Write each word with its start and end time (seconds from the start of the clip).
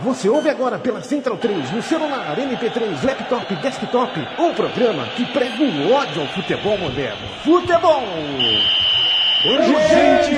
Você 0.00 0.28
ouve 0.28 0.48
agora 0.48 0.78
pela 0.78 1.02
Central 1.02 1.36
3, 1.36 1.70
no 1.70 1.82
celular, 1.82 2.34
MP3, 2.36 3.04
laptop, 3.04 3.54
desktop, 3.56 4.20
um 4.38 4.54
programa 4.54 5.06
que 5.16 5.24
prega 5.26 5.62
o 5.62 5.92
ódio 5.92 6.22
ao 6.22 6.28
futebol 6.28 6.78
moderno. 6.78 7.28
Futebol! 7.44 8.02
Urgente! 9.44 10.32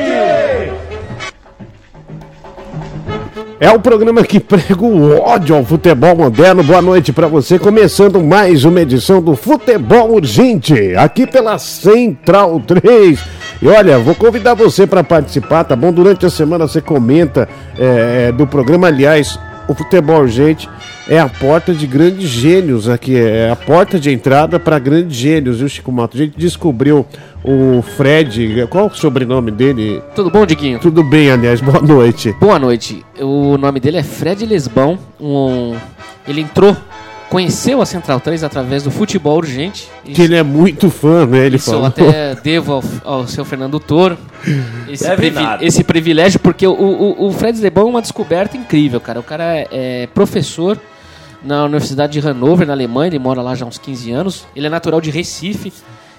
É 3.60 3.70
o 3.70 3.79
programa 3.79 4.24
que 4.24 4.41
prega 4.41 4.84
o 4.84 5.20
ódio 5.20 5.57
ao 5.57 5.65
futebol 5.65 6.16
moderno. 6.16 6.62
Boa 6.62 6.82
noite 6.82 7.12
para 7.12 7.29
você, 7.29 7.59
começando 7.59 8.21
mais 8.23 8.65
uma 8.65 8.80
edição 8.80 9.23
do 9.23 9.37
Futebol 9.37 10.15
Urgente, 10.15 10.95
aqui 10.96 11.27
pela 11.27 11.59
Central 11.59 12.60
3. 12.60 13.34
E 13.63 13.69
olha, 13.69 13.99
vou 13.99 14.15
convidar 14.15 14.55
você 14.55 14.87
para 14.87 15.03
participar, 15.03 15.65
tá 15.65 15.75
bom? 15.75 15.93
Durante 15.93 16.27
a 16.27 16.31
semana 16.31 16.67
você 16.67 16.81
comenta 16.81 17.49
é, 17.79 18.30
do 18.33 18.47
programa. 18.47 18.89
Aliás, 18.89 19.39
o 19.69 19.75
Futebol 19.75 20.21
Urgente 20.21 20.69
é 21.09 21.19
a 21.19 21.29
porta 21.29 21.73
de 21.73 21.87
grandes 21.87 22.29
gênios 22.29 22.88
aqui, 22.88 23.16
é 23.16 23.51
a 23.51 23.57
porta 23.57 23.99
de 23.99 24.11
entrada 24.11 24.59
para 24.59 24.79
grandes 24.79 25.16
gênios, 25.16 25.59
viu, 25.59 25.69
Chico 25.69 25.93
Mato? 25.93 26.16
A 26.16 26.21
gente 26.21 26.37
descobriu 26.37 27.07
o 27.43 27.83
Fred, 27.83 28.66
qual 28.71 28.87
o 28.87 28.95
sobrenome 28.95 29.51
dele? 29.51 30.02
Tudo 30.15 30.30
bom, 30.30 30.46
Diguinho? 30.46 30.79
Tudo 30.79 31.02
bem, 31.02 31.30
aliás, 31.30 31.61
boa 31.61 31.80
noite. 31.80 32.35
Boa 32.41 32.59
noite. 32.59 33.05
O 33.21 33.57
nome 33.59 33.80
dele 33.80 33.99
é 33.99 34.02
Fred 34.02 34.45
Lesbão. 34.46 34.99
Um... 35.21 35.74
Ele 36.27 36.41
entrou, 36.41 36.74
conheceu 37.35 37.82
a 37.82 37.87
Central 37.87 38.21
3 38.21 38.45
através 38.45 38.82
do 38.85 38.90
Futebol 38.90 39.37
Urgente. 39.37 39.88
Que 40.04 40.23
ele 40.23 40.37
é 40.37 40.43
muito 40.43 40.88
fã, 40.88 41.27
né? 41.27 41.46
Ele 41.46 41.57
Isso 41.57 41.66
falou. 41.66 41.80
eu 41.82 41.87
até 41.87 42.35
devo 42.43 42.73
ao, 42.74 42.85
ao 43.04 43.27
seu 43.27 43.45
Fernando 43.45 43.80
Toro 43.80 44.16
esse, 44.88 45.10
privi- 45.16 45.38
esse 45.60 45.82
privilégio, 45.85 46.38
porque 46.38 46.66
o, 46.66 46.73
o, 46.73 47.27
o 47.27 47.32
Fred 47.32 47.60
Lesbão 47.60 47.87
é 47.87 47.90
uma 47.90 48.02
descoberta 48.02 48.57
incrível, 48.57 49.01
cara. 49.01 49.18
O 49.21 49.23
cara 49.23 49.45
é, 49.57 49.68
é 49.73 50.07
professor 50.15 50.79
na 51.43 51.65
Universidade 51.65 52.12
de 52.12 52.21
Hannover, 52.27 52.66
na 52.66 52.73
Alemanha, 52.73 53.09
ele 53.09 53.18
mora 53.18 53.43
lá 53.43 53.55
já 53.55 53.65
há 53.65 53.68
uns 53.68 53.79
15 53.79 54.10
anos. 54.12 54.46
Ele 54.57 54.66
é 54.66 54.71
natural 54.71 55.01
de 55.01 55.10
Recife. 55.10 55.73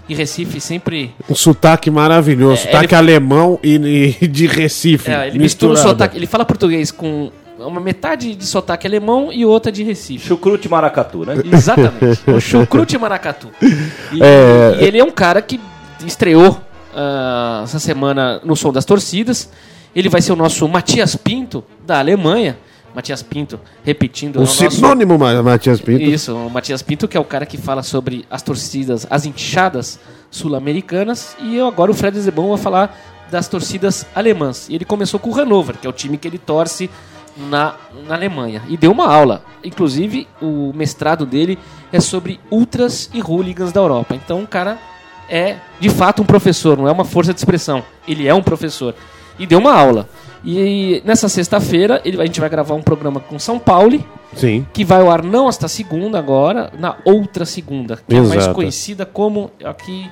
E 0.07 0.13
Recife 0.13 0.61
sempre 0.61 1.15
Um 1.27 1.33
sotaque 1.33 1.89
maravilhoso, 1.89 2.61
É, 2.61 2.71
sotaque 2.71 2.93
ele- 2.93 2.95
alemão 2.95 3.59
e, 3.63 4.15
e 4.21 4.27
de 4.27 4.45
Recife. 4.45 5.09
É, 5.09 5.27
ele 5.29 5.39
mistura 5.39 5.73
o 5.73 5.77
sotaque. 5.77 6.15
Ele 6.15 6.27
fala 6.27 6.45
português 6.45 6.91
com 6.91 7.31
uma 7.57 7.79
metade 7.79 8.35
de 8.35 8.45
sotaque 8.45 8.85
alemão 8.87 9.31
e 9.31 9.45
outra 9.45 9.71
de 9.71 9.83
Recife. 9.83 10.27
Chucrute 10.27 10.67
Maracatu, 10.69 11.25
né? 11.25 11.35
Exatamente. 11.51 12.21
o 12.29 12.39
chucrute 12.39 12.97
maracatu. 12.97 13.49
E, 14.11 14.21
É. 14.21 14.77
e 14.79 14.83
ele 14.83 14.99
é 14.99 15.03
um 15.03 15.11
cara 15.11 15.41
que 15.41 15.59
estreou 16.05 16.59
ah, 16.93 17.61
essa 17.63 17.79
semana 17.79 18.39
no 18.43 18.55
Som 18.55 18.71
das 18.73 18.85
Torcidas. 18.85 19.49
Ele 19.95 20.09
vai 20.09 20.21
ser 20.21 20.33
o 20.33 20.35
nosso 20.35 20.67
Matias 20.67 21.15
Pinto 21.15 21.63
da 21.85 21.99
Alemanha. 21.99 22.57
Matias 22.93 23.21
Pinto, 23.21 23.59
repetindo. 23.83 24.35
é 24.37 24.39
Um 24.39 24.43
o 24.43 24.45
nosso- 24.45 24.71
sinônimo, 24.71 25.17
Ma- 25.17 25.41
Matias 25.43 25.81
Pinto. 25.81 26.01
Isso, 26.01 26.33
o 26.33 26.49
Matias 26.49 26.81
Pinto, 26.81 27.07
que 27.09 27.17
é 27.17 27.19
o 27.19 27.25
cara 27.25 27.45
que 27.45 27.57
fala 27.57 27.83
sobre 27.83 28.25
as 28.29 28.41
torcidas, 28.41 29.05
as 29.09 29.25
inchadas 29.25 29.99
sul-americanas. 30.31 31.35
E 31.41 31.57
eu 31.57 31.67
agora 31.67 31.91
o 31.91 31.93
Fred 31.93 32.17
Zebon 32.19 32.49
vai 32.49 32.57
falar 32.57 32.97
das 33.29 33.47
torcidas 33.47 34.05
alemãs. 34.15 34.67
E 34.69 34.75
ele 34.75 34.85
começou 34.85 35.19
com 35.19 35.29
o 35.29 35.33
Hannover, 35.33 35.75
que 35.77 35.87
é 35.87 35.89
o 35.89 35.93
time 35.93 36.17
que 36.17 36.27
ele 36.27 36.37
torce 36.37 36.89
na, 37.37 37.75
na 38.07 38.15
Alemanha. 38.15 38.61
E 38.69 38.77
deu 38.77 38.91
uma 38.91 39.07
aula. 39.07 39.43
Inclusive, 39.63 40.27
o 40.41 40.71
mestrado 40.73 41.25
dele 41.25 41.57
é 41.91 41.99
sobre 41.99 42.39
ultras 42.51 43.09
e 43.13 43.21
hooligans 43.21 43.71
da 43.71 43.81
Europa. 43.81 44.15
Então 44.15 44.43
o 44.43 44.47
cara 44.47 44.77
é 45.29 45.57
de 45.79 45.89
fato 45.89 46.21
um 46.21 46.25
professor, 46.25 46.77
não 46.77 46.87
é 46.87 46.91
uma 46.91 47.05
força 47.05 47.33
de 47.33 47.39
expressão. 47.39 47.83
Ele 48.07 48.27
é 48.27 48.33
um 48.33 48.43
professor. 48.43 48.93
E 49.39 49.45
deu 49.45 49.59
uma 49.59 49.73
aula. 49.73 50.07
E 50.43 51.01
nessa 51.03 51.27
sexta-feira 51.27 51.99
ele- 52.05 52.21
a 52.21 52.25
gente 52.25 52.39
vai 52.39 52.47
gravar 52.49 52.75
um 52.75 52.81
programa 52.81 53.19
com 53.19 53.39
São 53.39 53.57
Paulo 53.57 54.03
Sim. 54.35 54.65
que 54.71 54.85
vai 54.85 55.01
ao 55.01 55.09
ar 55.09 55.23
não 55.23 55.49
esta 55.49 55.67
segunda 55.67 56.19
agora, 56.19 56.71
na 56.77 56.97
outra 57.03 57.45
segunda, 57.45 57.97
que 58.07 58.15
é 58.15 58.19
mais 58.21 58.33
Exato. 58.43 58.53
conhecida 58.53 59.05
como 59.05 59.49
aqui. 59.63 60.07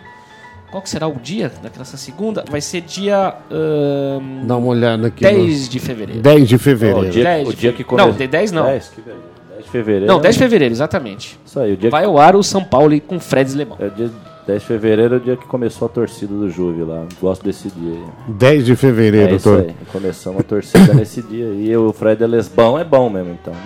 Qual 0.73 0.81
que 0.81 0.89
será 0.89 1.07
o 1.07 1.13
dia 1.21 1.51
daquela 1.61 1.85
segunda? 1.85 2.43
Vai 2.49 2.59
ser 2.59 2.81
dia 2.81 3.35
ahn, 3.51 4.47
Dá 4.47 4.57
uma 4.57 4.69
olhada 4.69 5.05
aqui. 5.05 5.21
10 5.23 5.69
de 5.69 5.77
fevereiro. 5.79 6.19
10 6.19 6.49
de 6.49 6.57
fevereiro. 6.57 7.07
o, 7.07 7.11
dia, 7.11 7.23
10 7.23 7.47
o 7.47 7.51
de 7.51 7.57
dia 7.59 7.71
fe- 7.71 7.77
que 7.77 7.83
começa. 7.83 8.07
Não, 8.09 8.15
de 8.17 8.25
10 8.27 8.51
não. 8.51 8.65
10, 8.65 8.87
que 8.89 9.01
beleza. 9.01 9.23
10 9.51 9.63
de 9.65 9.69
fevereiro. 9.69 10.07
Não, 10.07 10.19
10 10.19 10.33
de 10.35 10.39
fevereiro, 10.39 10.73
exatamente. 10.73 11.39
Isso 11.45 11.59
aí, 11.59 11.73
o 11.73 11.77
dia 11.77 11.91
Vai 11.91 12.01
que... 12.01 12.07
ao 12.09 12.17
ar 12.17 12.35
o 12.35 12.41
São 12.41 12.63
Paulo 12.63 12.99
com 13.01 13.19
Fred 13.19 13.55
Lebão. 13.55 13.77
É 13.79 13.85
o 13.85 13.91
dia 13.91 14.09
10 14.47 14.61
de 14.61 14.67
fevereiro 14.67 15.13
é 15.13 15.17
o 15.17 15.21
dia 15.21 15.37
que 15.37 15.45
começou 15.45 15.85
a 15.85 15.89
torcida 15.89 16.33
do 16.33 16.49
Juve 16.49 16.83
lá. 16.83 17.05
Gosto 17.21 17.43
desse 17.45 17.69
dia 17.69 17.93
aí. 17.93 18.03
10 18.29 18.65
de 18.65 18.75
fevereiro, 18.75 19.27
É 19.35 19.37
doutor. 19.37 19.59
aí. 19.69 19.75
Começamos 19.91 20.39
a 20.39 20.43
torcida 20.43 20.91
nesse 20.95 21.21
dia. 21.21 21.45
E 21.45 21.77
o 21.77 21.93
Fred 21.93 22.25
Lesbão 22.25 22.79
é 22.79 22.83
bom 22.83 23.09
mesmo, 23.11 23.37
então. 23.39 23.53
né? 23.53 23.59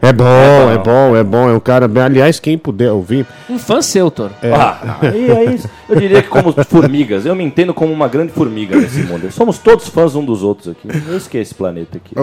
É 0.00 0.12
bom, 0.12 0.24
É 0.24 0.74
é 0.74 0.78
bom. 0.78 1.16
é 1.16 1.22
bom. 1.24 1.48
É 1.50 1.52
um 1.54 1.60
cara 1.60 1.86
bem. 1.88 2.02
Aliás, 2.02 2.40
quem 2.40 2.58
puder 2.58 2.90
ouvir. 2.92 3.26
Um 3.48 3.58
fã 3.58 3.80
seu, 3.82 4.10
Toro. 4.10 4.32
É. 4.42 4.52
Ah, 4.52 4.98
aí, 5.02 5.30
aí, 5.30 5.60
eu 5.88 5.96
diria 6.00 6.22
que 6.22 6.28
como 6.28 6.52
formigas. 6.64 7.24
Eu 7.26 7.34
me 7.34 7.44
entendo 7.44 7.72
como 7.72 7.92
uma 7.92 8.08
grande 8.08 8.32
formiga 8.32 8.76
nesse 8.76 9.00
mundo. 9.02 9.30
Somos 9.30 9.58
todos 9.58 9.88
fãs 9.88 10.14
um 10.14 10.24
dos 10.24 10.42
outros 10.42 10.68
aqui. 10.68 10.88
Eu 11.08 11.16
esqueço 11.16 11.42
esse 11.42 11.54
planeta 11.54 11.98
aqui. 11.98 12.14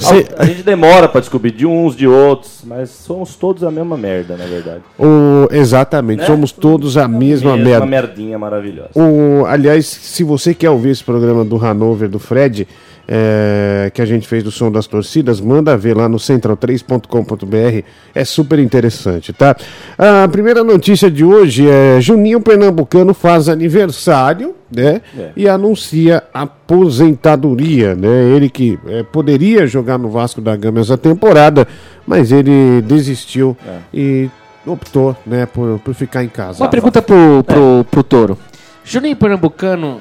cê- 0.00 0.26
A 0.38 0.44
gente 0.44 0.62
demora 0.62 1.08
pra 1.08 1.20
descobrir 1.20 1.50
de 1.50 1.66
uns, 1.66 1.96
de 1.96 2.06
outros, 2.06 2.60
mas 2.64 2.90
somos 2.90 3.34
todos 3.34 3.64
a 3.64 3.70
mesma 3.70 3.96
merda, 3.96 4.36
na 4.36 4.44
verdade. 4.46 4.80
o- 4.98 5.48
exatamente, 5.50 6.20
Né? 6.20 6.26
somos 6.26 6.52
todos 6.52 6.96
a 6.96 7.06
mesma 7.08 7.56
Mesma 7.56 7.64
merda. 7.70 7.86
merdinha 7.86 8.38
maravilhosa. 8.38 8.90
O, 8.94 9.44
aliás, 9.46 9.86
se 9.86 10.22
você 10.24 10.54
quer 10.54 10.70
ouvir 10.70 10.90
esse 10.90 11.04
programa 11.04 11.44
do 11.44 11.56
Hanover, 11.64 12.08
do 12.08 12.18
Fred, 12.18 12.66
é, 13.08 13.90
que 13.94 14.02
a 14.02 14.06
gente 14.06 14.26
fez 14.26 14.42
do 14.42 14.50
Som 14.50 14.70
das 14.70 14.86
Torcidas, 14.86 15.40
manda 15.40 15.76
ver 15.76 15.96
lá 15.96 16.08
no 16.08 16.16
central3.com.br, 16.18 17.84
é 18.14 18.24
super 18.24 18.58
interessante, 18.58 19.32
tá? 19.32 19.56
A 19.96 20.26
primeira 20.28 20.62
notícia 20.64 21.10
de 21.10 21.24
hoje 21.24 21.68
é 21.68 22.00
Juninho 22.00 22.40
Pernambucano 22.40 23.14
faz 23.14 23.48
aniversário, 23.48 24.54
né? 24.74 25.00
É. 25.16 25.30
E 25.36 25.48
anuncia 25.48 26.22
aposentadoria, 26.34 27.94
né? 27.94 28.24
Ele 28.34 28.48
que 28.48 28.78
é, 28.86 29.02
poderia 29.02 29.66
jogar 29.66 29.98
no 29.98 30.10
Vasco 30.10 30.40
da 30.40 30.56
Gama 30.56 30.80
essa 30.80 30.98
temporada, 30.98 31.66
mas 32.06 32.32
ele 32.32 32.82
desistiu 32.82 33.56
É. 33.66 33.78
e 33.94 34.30
optou, 34.66 35.16
né, 35.24 35.46
por, 35.46 35.78
por 35.78 35.94
ficar 35.94 36.24
em 36.24 36.28
casa. 36.28 36.62
Uma 36.62 36.68
pergunta 36.68 37.00
pro, 37.00 37.44
pro, 37.44 37.86
pro 37.88 38.02
Toro. 38.02 38.36
Juninho 38.84 39.14
Pernambucano 39.16 40.00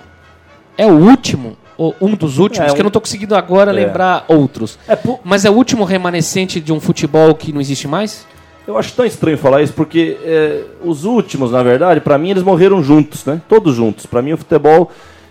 é 0.76 0.88
o 0.88 0.94
último, 0.96 1.56
um 1.78 2.16
dos 2.16 2.38
últimos, 2.40 2.72
É, 2.72 2.74
que 2.76 2.80
eu 2.82 2.84
não 2.84 2.92
tô 2.92 3.02
conseguindo 3.02 3.36
agora 3.36 3.72
É. 3.72 3.74
lembrar 3.74 4.26
outros. 4.28 4.78
É, 4.88 4.96
pu- 4.96 5.20
Mas 5.24 5.46
é 5.46 5.50
o 5.50 5.54
último 5.54 5.84
remanescente 5.84 6.60
de 6.60 6.72
um 6.72 6.80
futebol 6.80 7.34
que 7.36 7.52
não 7.52 7.60
existe 7.62 7.88
mais? 7.88 8.26
Eu 8.68 8.78
acho 8.78 8.94
tão 8.94 9.06
estranho 9.06 9.38
falar 9.38 9.62
isso, 9.62 9.74
porque 9.74 10.18
é, 10.24 10.62
os 10.84 11.04
últimos, 11.06 11.52
na 11.52 11.62
verdade, 11.62 12.00
pra 12.02 12.18
mim, 12.18 12.32
eles 12.32 12.42
morreram 12.44 12.82
juntos, 12.84 13.24
né? 13.26 13.40
Todos 13.48 13.76
juntos. 13.76 14.06
Pra 14.08 14.22
mim, 14.24 14.34
o 14.34 14.38
futebol, 14.38 14.90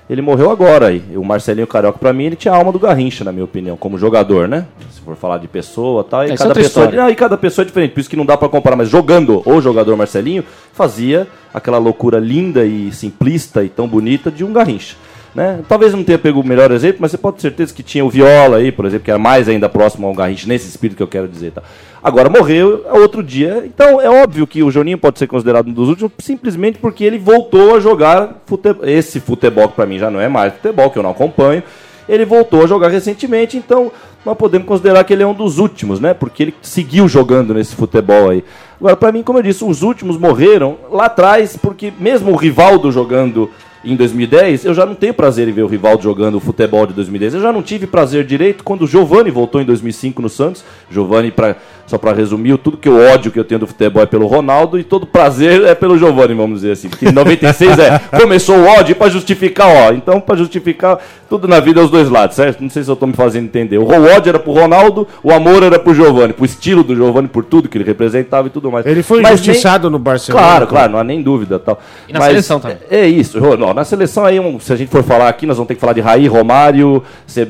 ele 0.08 0.22
morreu 0.22 0.50
agora 0.52 0.86
aí. 0.86 1.02
O 1.16 1.24
Marcelinho 1.24 1.66
Carioca, 1.66 1.98
pra 1.98 2.12
mim, 2.12 2.24
ele 2.26 2.36
tinha 2.36 2.54
a 2.54 2.56
alma 2.56 2.70
do 2.70 2.78
Garrincha, 2.78 3.24
na 3.24 3.32
minha 3.32 3.44
opinião, 3.44 3.76
como 3.76 3.98
jogador, 3.98 4.46
né? 4.46 4.66
Se 4.92 5.00
for 5.00 5.16
falar 5.16 5.38
de 5.38 5.48
pessoa 5.48 6.04
tal. 6.04 6.22
E 6.24 6.30
É, 6.30 6.34
isso 6.34 6.42
é 6.44 6.46
cada, 6.46 6.54
pessoa, 6.54 6.90
não, 6.92 7.10
e 7.10 7.14
cada 7.16 7.36
pessoa 7.36 7.64
é 7.64 7.66
diferente, 7.66 7.90
por 7.92 8.00
isso 8.00 8.08
que 8.10 8.16
não 8.16 8.24
dá 8.24 8.36
pra 8.36 8.48
comparar. 8.48 8.76
Mas 8.76 8.88
jogando 8.88 9.42
o 9.44 9.60
jogador 9.60 9.96
Marcelinho, 9.96 10.44
fazia 10.72 11.26
aquela 11.52 11.78
loucura 11.78 12.20
linda 12.20 12.64
e 12.64 12.92
simplista 12.92 13.64
e 13.64 13.68
tão 13.68 13.88
bonita 13.88 14.30
de 14.30 14.44
um 14.44 14.52
Garrincha. 14.52 14.94
Né? 15.34 15.62
Talvez 15.68 15.92
não 15.92 16.04
tenha 16.04 16.18
pego 16.18 16.40
o 16.40 16.46
melhor 16.46 16.70
exemplo, 16.70 16.98
mas 17.00 17.10
você 17.10 17.18
pode 17.18 17.36
ter 17.36 17.42
certeza 17.42 17.74
que 17.74 17.82
tinha 17.82 18.04
o 18.04 18.08
Viola 18.08 18.58
aí, 18.58 18.70
por 18.70 18.84
exemplo, 18.84 19.04
que 19.04 19.10
era 19.10 19.18
mais 19.18 19.48
ainda 19.48 19.68
próximo 19.68 20.06
ao 20.06 20.14
Garrincha, 20.14 20.46
nesse 20.46 20.68
espírito 20.68 20.96
que 20.96 21.02
eu 21.02 21.08
quero 21.08 21.26
dizer. 21.26 21.50
Tá? 21.50 21.62
Agora 22.02 22.30
morreu, 22.30 22.84
é 22.86 22.92
outro 22.92 23.20
dia. 23.20 23.64
Então 23.66 24.00
é 24.00 24.08
óbvio 24.08 24.46
que 24.46 24.62
o 24.62 24.70
Joninho 24.70 24.96
pode 24.96 25.18
ser 25.18 25.26
considerado 25.26 25.66
um 25.68 25.72
dos 25.72 25.88
últimos, 25.88 26.12
simplesmente 26.20 26.78
porque 26.78 27.02
ele 27.02 27.18
voltou 27.18 27.74
a 27.74 27.80
jogar 27.80 28.44
esse 28.82 29.18
futebol, 29.18 29.68
que 29.68 29.74
pra 29.74 29.86
mim 29.86 29.98
já 29.98 30.08
não 30.08 30.20
é 30.20 30.28
mais 30.28 30.52
futebol, 30.52 30.90
que 30.90 30.98
eu 30.98 31.02
não 31.02 31.10
acompanho. 31.10 31.64
Ele 32.08 32.24
voltou 32.24 32.62
a 32.62 32.66
jogar 32.66 32.88
recentemente, 32.88 33.56
então 33.56 33.90
nós 34.24 34.36
podemos 34.36 34.68
considerar 34.68 35.02
que 35.02 35.12
ele 35.12 35.22
é 35.22 35.26
um 35.26 35.34
dos 35.34 35.58
últimos, 35.58 35.98
né? 35.98 36.14
Porque 36.14 36.44
ele 36.44 36.54
seguiu 36.62 37.08
jogando 37.08 37.54
nesse 37.54 37.74
futebol 37.74 38.30
aí. 38.30 38.44
Agora, 38.78 38.96
pra 38.96 39.10
mim, 39.10 39.22
como 39.22 39.38
eu 39.38 39.42
disse, 39.42 39.64
os 39.64 39.82
últimos 39.82 40.16
morreram 40.16 40.76
lá 40.92 41.06
atrás, 41.06 41.56
porque 41.56 41.92
mesmo 41.98 42.32
o 42.32 42.36
Rivaldo 42.36 42.92
jogando 42.92 43.50
em 43.84 43.96
2010, 43.96 44.64
eu 44.64 44.74
já 44.74 44.86
não 44.86 44.94
tenho 44.94 45.12
prazer 45.12 45.46
em 45.46 45.52
ver 45.52 45.62
o 45.62 45.66
Rivaldo 45.66 46.02
jogando 46.02 46.36
o 46.36 46.40
futebol 46.40 46.86
de 46.86 46.94
2010. 46.94 47.34
Eu 47.34 47.40
já 47.40 47.52
não 47.52 47.62
tive 47.62 47.86
prazer 47.86 48.24
direito 48.24 48.64
quando 48.64 48.82
o 48.82 48.86
Giovani 48.86 49.30
voltou 49.30 49.60
em 49.60 49.64
2005 49.64 50.22
no 50.22 50.28
Santos. 50.28 50.64
Giovani, 50.90 51.30
pra, 51.30 51.56
só 51.86 51.98
para 51.98 52.12
resumir, 52.12 52.56
tudo 52.58 52.76
que 52.76 52.88
eu 52.88 52.96
ódio 52.96 53.30
que 53.30 53.38
eu 53.38 53.44
tenho 53.44 53.60
do 53.60 53.66
futebol 53.66 54.02
é 54.02 54.06
pelo 54.06 54.26
Ronaldo 54.26 54.78
e 54.78 54.84
todo 54.84 55.06
prazer 55.06 55.64
é 55.64 55.74
pelo 55.74 55.98
Giovani, 55.98 56.34
vamos 56.34 56.60
dizer 56.60 56.72
assim. 56.72 56.88
Porque 56.88 57.06
em 57.08 57.12
96 57.12 57.78
é, 57.78 57.98
começou 58.18 58.56
o 58.56 58.66
ódio 58.66 58.96
para 58.96 59.10
justificar, 59.10 59.68
ó. 59.68 59.92
Então, 59.92 60.20
para 60.20 60.36
justificar 60.36 60.98
tudo 61.28 61.48
na 61.48 61.60
vida 61.60 61.80
é 61.80 61.84
os 61.84 61.90
dois 61.90 62.08
lados, 62.08 62.36
certo? 62.36 62.62
Não 62.62 62.70
sei 62.70 62.82
se 62.82 62.90
eu 62.90 62.96
tô 62.96 63.06
me 63.06 63.12
fazendo 63.12 63.44
entender. 63.44 63.78
O 63.78 63.86
ódio 63.86 64.28
era 64.30 64.38
pro 64.38 64.52
Ronaldo, 64.52 65.06
o 65.22 65.32
amor 65.32 65.62
era 65.62 65.78
pro 65.78 65.94
Giovani, 65.94 66.32
pro 66.32 66.44
estilo 66.44 66.82
do 66.82 66.94
Giovani, 66.94 67.28
por 67.28 67.44
tudo 67.44 67.68
que 67.68 67.76
ele 67.76 67.84
representava 67.84 68.46
e 68.46 68.50
tudo 68.50 68.70
mais. 68.70 68.86
Ele 68.86 69.02
foi 69.02 69.20
Mas 69.20 69.40
injustiçado 69.40 69.90
no 69.90 69.98
Barcelona. 69.98 70.46
Claro, 70.46 70.66
claro, 70.66 70.92
não 70.92 70.98
há 70.98 71.04
nem 71.04 71.20
dúvida. 71.22 71.58
Tal. 71.58 71.80
E 72.08 72.12
na 72.12 72.20
seleção 72.20 72.60
também. 72.60 72.78
É 72.90 73.06
isso. 73.06 73.40
Não, 73.56 73.74
na 73.74 73.84
seleção 73.84 74.24
aí, 74.24 74.38
um- 74.40 74.58
se 74.60 74.72
a 74.72 74.76
gente 74.76 74.90
for 74.90 75.02
falar 75.02 75.28
aqui, 75.28 75.46
nós 75.46 75.56
vamos 75.56 75.68
ter 75.68 75.74
que 75.74 75.80
falar 75.80 75.92
de 75.92 76.00
Raí, 76.00 76.26
Romário, 76.26 77.02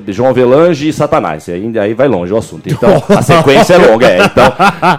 João 0.08 0.30
Avelange 0.30 0.88
e 0.88 0.92
Satanás. 0.92 1.46
E 1.48 1.52
aí, 1.52 1.78
aí 1.78 1.94
vai 1.94 2.08
longe 2.08 2.32
o 2.32 2.36
assunto. 2.36 2.68
Então, 2.68 3.02
a 3.08 3.22
sequência 3.22 3.74
é 3.74 3.78
longa. 3.78 4.06
É, 4.06 4.23
então, 4.24 4.52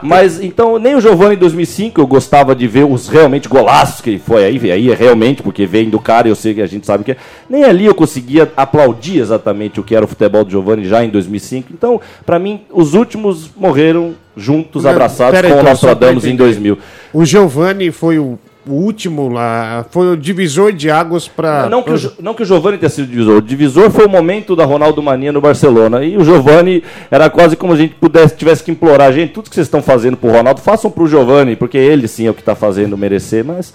mas, 0.03 0.41
então, 0.41 0.79
nem 0.79 0.95
o 0.95 1.01
Giovanni 1.01 1.35
em 1.35 1.39
2005 1.39 1.99
eu 1.99 2.07
gostava 2.07 2.55
de 2.55 2.67
ver 2.67 2.85
os 2.85 3.07
realmente 3.07 3.47
golaços 3.47 4.01
que 4.01 4.17
foi 4.17 4.45
aí. 4.45 4.71
Aí 4.71 4.91
é 4.91 4.95
realmente, 4.95 5.41
porque 5.41 5.65
vem 5.65 5.89
do 5.89 5.99
cara, 5.99 6.27
eu 6.27 6.35
sei 6.35 6.53
que 6.53 6.61
a 6.61 6.67
gente 6.67 6.85
sabe 6.85 7.03
que 7.03 7.11
é. 7.11 7.17
Nem 7.49 7.63
ali 7.63 7.85
eu 7.85 7.95
conseguia 7.95 8.51
aplaudir 8.55 9.19
exatamente 9.19 9.79
o 9.79 9.83
que 9.83 9.95
era 9.95 10.05
o 10.05 10.07
futebol 10.07 10.43
do 10.43 10.51
Giovanni 10.51 10.85
já 10.85 11.03
em 11.03 11.09
2005. 11.09 11.69
Então, 11.73 11.99
pra 12.25 12.39
mim, 12.39 12.61
os 12.71 12.93
últimos 12.93 13.49
morreram 13.55 14.13
juntos, 14.35 14.85
abraçados 14.85 15.33
pera 15.33 15.47
aí, 15.47 15.53
com 15.53 15.59
o 15.59 15.61
então, 15.61 15.71
Nostradamus 15.71 16.25
em 16.25 16.29
entender. 16.29 16.43
2000. 16.43 16.77
O 17.13 17.25
Giovani 17.25 17.91
foi 17.91 18.19
o, 18.19 18.37
o 18.67 18.73
último 18.73 19.29
lá, 19.29 19.85
foi 19.91 20.11
o 20.11 20.17
divisor 20.17 20.71
de 20.71 20.89
águas 20.89 21.27
para. 21.27 21.69
Não 21.69 21.83
que, 21.83 21.91
o, 21.91 21.97
Jo- 21.97 22.13
não 22.19 22.33
que 22.33 22.43
o 22.43 22.45
Giovani 22.45 22.77
tenha 22.77 22.89
sido 22.89 23.07
divisor. 23.07 23.37
O 23.37 23.41
divisor 23.41 23.89
foi 23.91 24.05
o 24.05 24.09
momento 24.09 24.55
da 24.55 24.65
Ronaldo 24.65 25.01
Mania 25.01 25.31
no 25.31 25.39
Barcelona. 25.41 26.03
E 26.03 26.17
o 26.17 26.23
Giovani 26.23 26.83
era 27.11 27.29
quase 27.29 27.55
como 27.55 27.73
a 27.73 27.75
gente 27.77 27.95
pudesse, 27.95 28.35
tivesse 28.35 28.63
que 28.63 28.71
implorar. 28.71 29.11
Gente, 29.13 29.33
tudo 29.33 29.49
que 29.49 29.55
vocês 29.55 29.67
estão 29.67 29.81
fazendo 29.81 30.17
pro 30.17 30.31
Ronaldo, 30.31 30.61
façam 30.61 30.89
pro 30.89 31.07
Giovani, 31.07 31.55
porque 31.55 31.77
ele 31.77 32.07
sim 32.07 32.27
é 32.27 32.29
o 32.29 32.33
que 32.33 32.41
está 32.41 32.55
fazendo 32.55 32.97
merecer. 32.97 33.43
Mas 33.45 33.73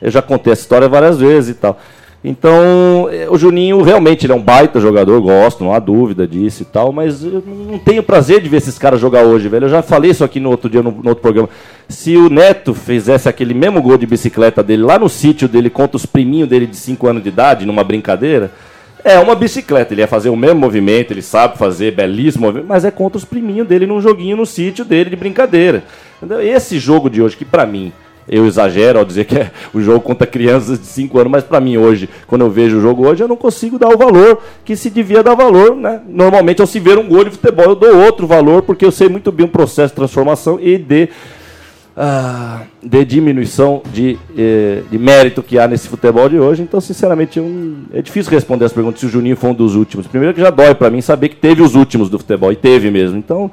eu 0.00 0.10
já 0.10 0.20
contei 0.20 0.52
essa 0.52 0.62
história 0.62 0.88
várias 0.88 1.18
vezes 1.18 1.50
e 1.50 1.54
tal. 1.54 1.78
Então, 2.24 3.08
eh, 3.10 3.26
o 3.28 3.36
Juninho 3.36 3.82
realmente 3.82 4.26
ele 4.26 4.32
é 4.32 4.36
um 4.36 4.42
baita 4.42 4.78
jogador, 4.78 5.20
gosto, 5.20 5.64
não 5.64 5.74
há 5.74 5.80
dúvida 5.80 6.26
disso 6.26 6.62
e 6.62 6.64
tal, 6.64 6.92
mas 6.92 7.24
eu 7.24 7.42
não 7.44 7.78
tenho 7.80 8.00
prazer 8.00 8.40
de 8.40 8.48
ver 8.48 8.58
esses 8.58 8.78
caras 8.78 9.00
jogar 9.00 9.24
hoje, 9.24 9.48
velho. 9.48 9.64
Eu 9.64 9.70
já 9.70 9.82
falei 9.82 10.12
isso 10.12 10.22
aqui 10.22 10.38
no 10.38 10.48
outro 10.48 10.70
dia, 10.70 10.82
no, 10.82 10.92
no 10.92 11.08
outro 11.08 11.22
programa. 11.22 11.48
Se 11.88 12.16
o 12.16 12.30
Neto 12.30 12.74
fizesse 12.74 13.28
aquele 13.28 13.54
mesmo 13.54 13.82
gol 13.82 13.98
de 13.98 14.06
bicicleta 14.06 14.62
dele 14.62 14.82
lá 14.82 15.00
no 15.00 15.08
sítio 15.08 15.48
dele 15.48 15.68
contra 15.68 15.96
os 15.96 16.06
priminhos 16.06 16.48
dele 16.48 16.66
de 16.66 16.76
5 16.76 17.08
anos 17.08 17.22
de 17.24 17.28
idade, 17.28 17.66
numa 17.66 17.82
brincadeira, 17.82 18.52
é 19.02 19.18
uma 19.18 19.34
bicicleta. 19.34 19.92
Ele 19.92 20.02
ia 20.02 20.06
fazer 20.06 20.28
o 20.28 20.36
mesmo 20.36 20.60
movimento, 20.60 21.12
ele 21.12 21.22
sabe 21.22 21.58
fazer 21.58 21.90
belíssimo 21.90 22.46
movimento, 22.46 22.68
mas 22.68 22.84
é 22.84 22.90
contra 22.92 23.18
os 23.18 23.24
priminhos 23.24 23.66
dele 23.66 23.84
num 23.84 24.00
joguinho 24.00 24.36
no 24.36 24.46
sítio 24.46 24.84
dele 24.84 25.10
de 25.10 25.16
brincadeira. 25.16 25.82
Entendeu? 26.18 26.40
Esse 26.40 26.78
jogo 26.78 27.10
de 27.10 27.20
hoje, 27.20 27.36
que 27.36 27.44
pra 27.44 27.66
mim, 27.66 27.92
eu 28.28 28.46
exagero 28.46 28.98
ao 28.98 29.04
dizer 29.04 29.24
que 29.24 29.36
é 29.36 29.50
o 29.72 29.80
jogo 29.80 30.00
contra 30.00 30.26
crianças 30.26 30.78
de 30.78 30.86
5 30.86 31.18
anos, 31.18 31.30
mas 31.30 31.44
pra 31.44 31.60
mim 31.60 31.76
hoje, 31.76 32.08
quando 32.26 32.42
eu 32.42 32.50
vejo 32.50 32.78
o 32.78 32.80
jogo 32.80 33.06
hoje, 33.06 33.22
eu 33.22 33.28
não 33.28 33.36
consigo 33.36 33.78
dar 33.78 33.88
o 33.88 33.98
valor 33.98 34.40
que 34.64 34.76
se 34.76 34.90
devia 34.90 35.22
dar 35.22 35.34
valor, 35.34 35.76
né? 35.76 36.00
Normalmente 36.08 36.60
ao 36.60 36.66
se 36.66 36.80
ver 36.80 36.98
um 36.98 37.08
gol 37.08 37.24
de 37.24 37.30
futebol, 37.30 37.66
eu 37.66 37.74
dou 37.74 37.96
outro 37.96 38.26
valor, 38.26 38.62
porque 38.62 38.84
eu 38.84 38.92
sei 38.92 39.08
muito 39.08 39.30
bem 39.32 39.46
o 39.46 39.48
processo 39.48 39.92
de 39.92 39.96
transformação 39.96 40.58
e 40.60 40.78
de 40.78 41.08
ah, 41.94 42.62
de 42.82 43.04
diminuição 43.04 43.82
de, 43.92 44.18
eh, 44.36 44.82
de 44.90 44.98
mérito 44.98 45.42
que 45.42 45.58
há 45.58 45.68
nesse 45.68 45.88
futebol 45.88 46.26
de 46.26 46.38
hoje. 46.38 46.62
Então, 46.62 46.80
sinceramente, 46.80 47.38
é 47.92 48.00
difícil 48.00 48.32
responder 48.32 48.64
as 48.64 48.72
perguntas 48.72 49.00
se 49.00 49.04
o 49.04 49.10
Juninho 49.10 49.36
foi 49.36 49.50
um 49.50 49.54
dos 49.54 49.74
últimos. 49.74 50.06
Primeiro 50.06 50.34
que 50.34 50.40
já 50.40 50.48
dói 50.48 50.74
pra 50.74 50.88
mim 50.88 51.02
saber 51.02 51.28
que 51.28 51.36
teve 51.36 51.60
os 51.60 51.74
últimos 51.74 52.08
do 52.08 52.18
futebol, 52.18 52.50
e 52.50 52.56
teve 52.56 52.90
mesmo. 52.90 53.18
Então, 53.18 53.50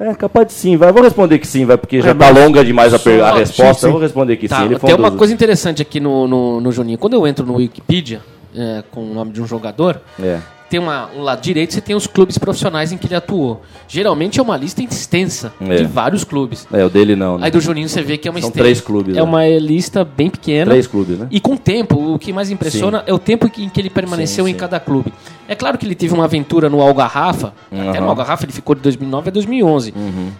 é 0.00 0.14
capaz 0.14 0.46
de 0.46 0.52
sim, 0.52 0.76
vai. 0.76 0.92
Vou 0.92 1.02
responder 1.02 1.38
que 1.38 1.46
sim, 1.46 1.64
vai, 1.64 1.76
porque 1.76 2.00
já 2.00 2.14
tá 2.14 2.32
mas 2.32 2.44
longa 2.44 2.64
demais 2.64 2.94
a, 2.94 2.98
per- 2.98 3.22
a 3.22 3.32
resposta. 3.34 3.74
sim, 3.74 3.80
sim. 3.80 3.86
Eu 3.86 3.92
vou 3.92 4.00
responder 4.00 4.36
que 4.36 4.48
Tá, 4.48 4.58
sim. 4.58 4.64
Ele 4.66 4.78
tem 4.78 4.94
um 4.94 4.98
uma 4.98 5.10
coisa 5.10 5.32
interessante 5.32 5.82
aqui 5.82 5.98
no, 6.00 6.26
no, 6.28 6.60
no 6.60 6.72
Juninho. 6.72 6.98
Quando 6.98 7.14
eu 7.14 7.26
entro 7.26 7.44
no 7.44 7.54
Wikipedia, 7.56 8.20
é, 8.54 8.82
com 8.90 9.02
o 9.10 9.14
nome 9.14 9.32
de 9.32 9.42
um 9.42 9.46
jogador, 9.46 10.00
É. 10.22 10.38
tem 10.70 10.78
uma, 10.80 11.08
um 11.16 11.22
lado 11.22 11.40
direito 11.40 11.72
você 11.74 11.80
tem 11.80 11.94
os 11.96 12.06
clubes 12.06 12.38
profissionais 12.38 12.92
em 12.92 12.96
que 12.96 13.06
ele 13.06 13.14
atuou. 13.14 13.62
Geralmente 13.88 14.38
é 14.38 14.42
uma 14.42 14.56
lista 14.56 14.82
extensa 14.82 15.52
É. 15.60 15.76
de 15.76 15.84
vários 15.84 16.24
clubes. 16.24 16.66
É, 16.72 16.84
o 16.84 16.88
dele 16.90 17.16
não. 17.16 17.36
Né? 17.38 17.46
Aí 17.46 17.50
do 17.50 17.60
Juninho 17.60 17.88
você 17.88 18.02
vê 18.02 18.16
que 18.16 18.28
é 18.28 18.30
uma 18.30 18.40
São 18.40 18.48
extensa. 18.50 18.62
três 18.64 18.80
clubes, 18.80 19.14
É 19.16 19.20
né? 19.20 19.22
uma 19.22 19.46
lista 19.48 20.04
bem 20.04 20.30
pequena. 20.30 20.70
Três 20.70 20.86
clubes, 20.86 21.18
né? 21.18 21.26
E 21.30 21.40
com 21.40 21.54
o 21.54 21.58
tempo, 21.58 22.14
o 22.14 22.18
que 22.18 22.32
mais 22.32 22.50
impressiona 22.50 23.02
é 23.06 23.12
o 23.12 23.18
tempo 23.18 23.50
em 23.58 23.68
que 23.68 23.80
ele 23.80 23.90
permaneceu 23.90 24.44
Sim, 24.44 24.50
em 24.50 24.54
sim. 24.54 24.58
cada 24.60 24.78
clube. 24.78 25.12
É 25.48 25.54
claro 25.54 25.78
que 25.78 25.86
ele 25.86 25.94
teve 25.94 26.12
uma 26.12 26.24
aventura 26.24 26.68
no 26.68 26.80
Algarrafa, 26.82 27.54
até 27.72 27.98
Uhum. 27.98 28.04
no 28.04 28.10
Algarrafa 28.10 28.44
ele 28.44 28.52
ficou 28.52 28.74
de 28.74 28.82
2009 28.82 29.30
a 29.30 29.32
2011. 29.32 29.94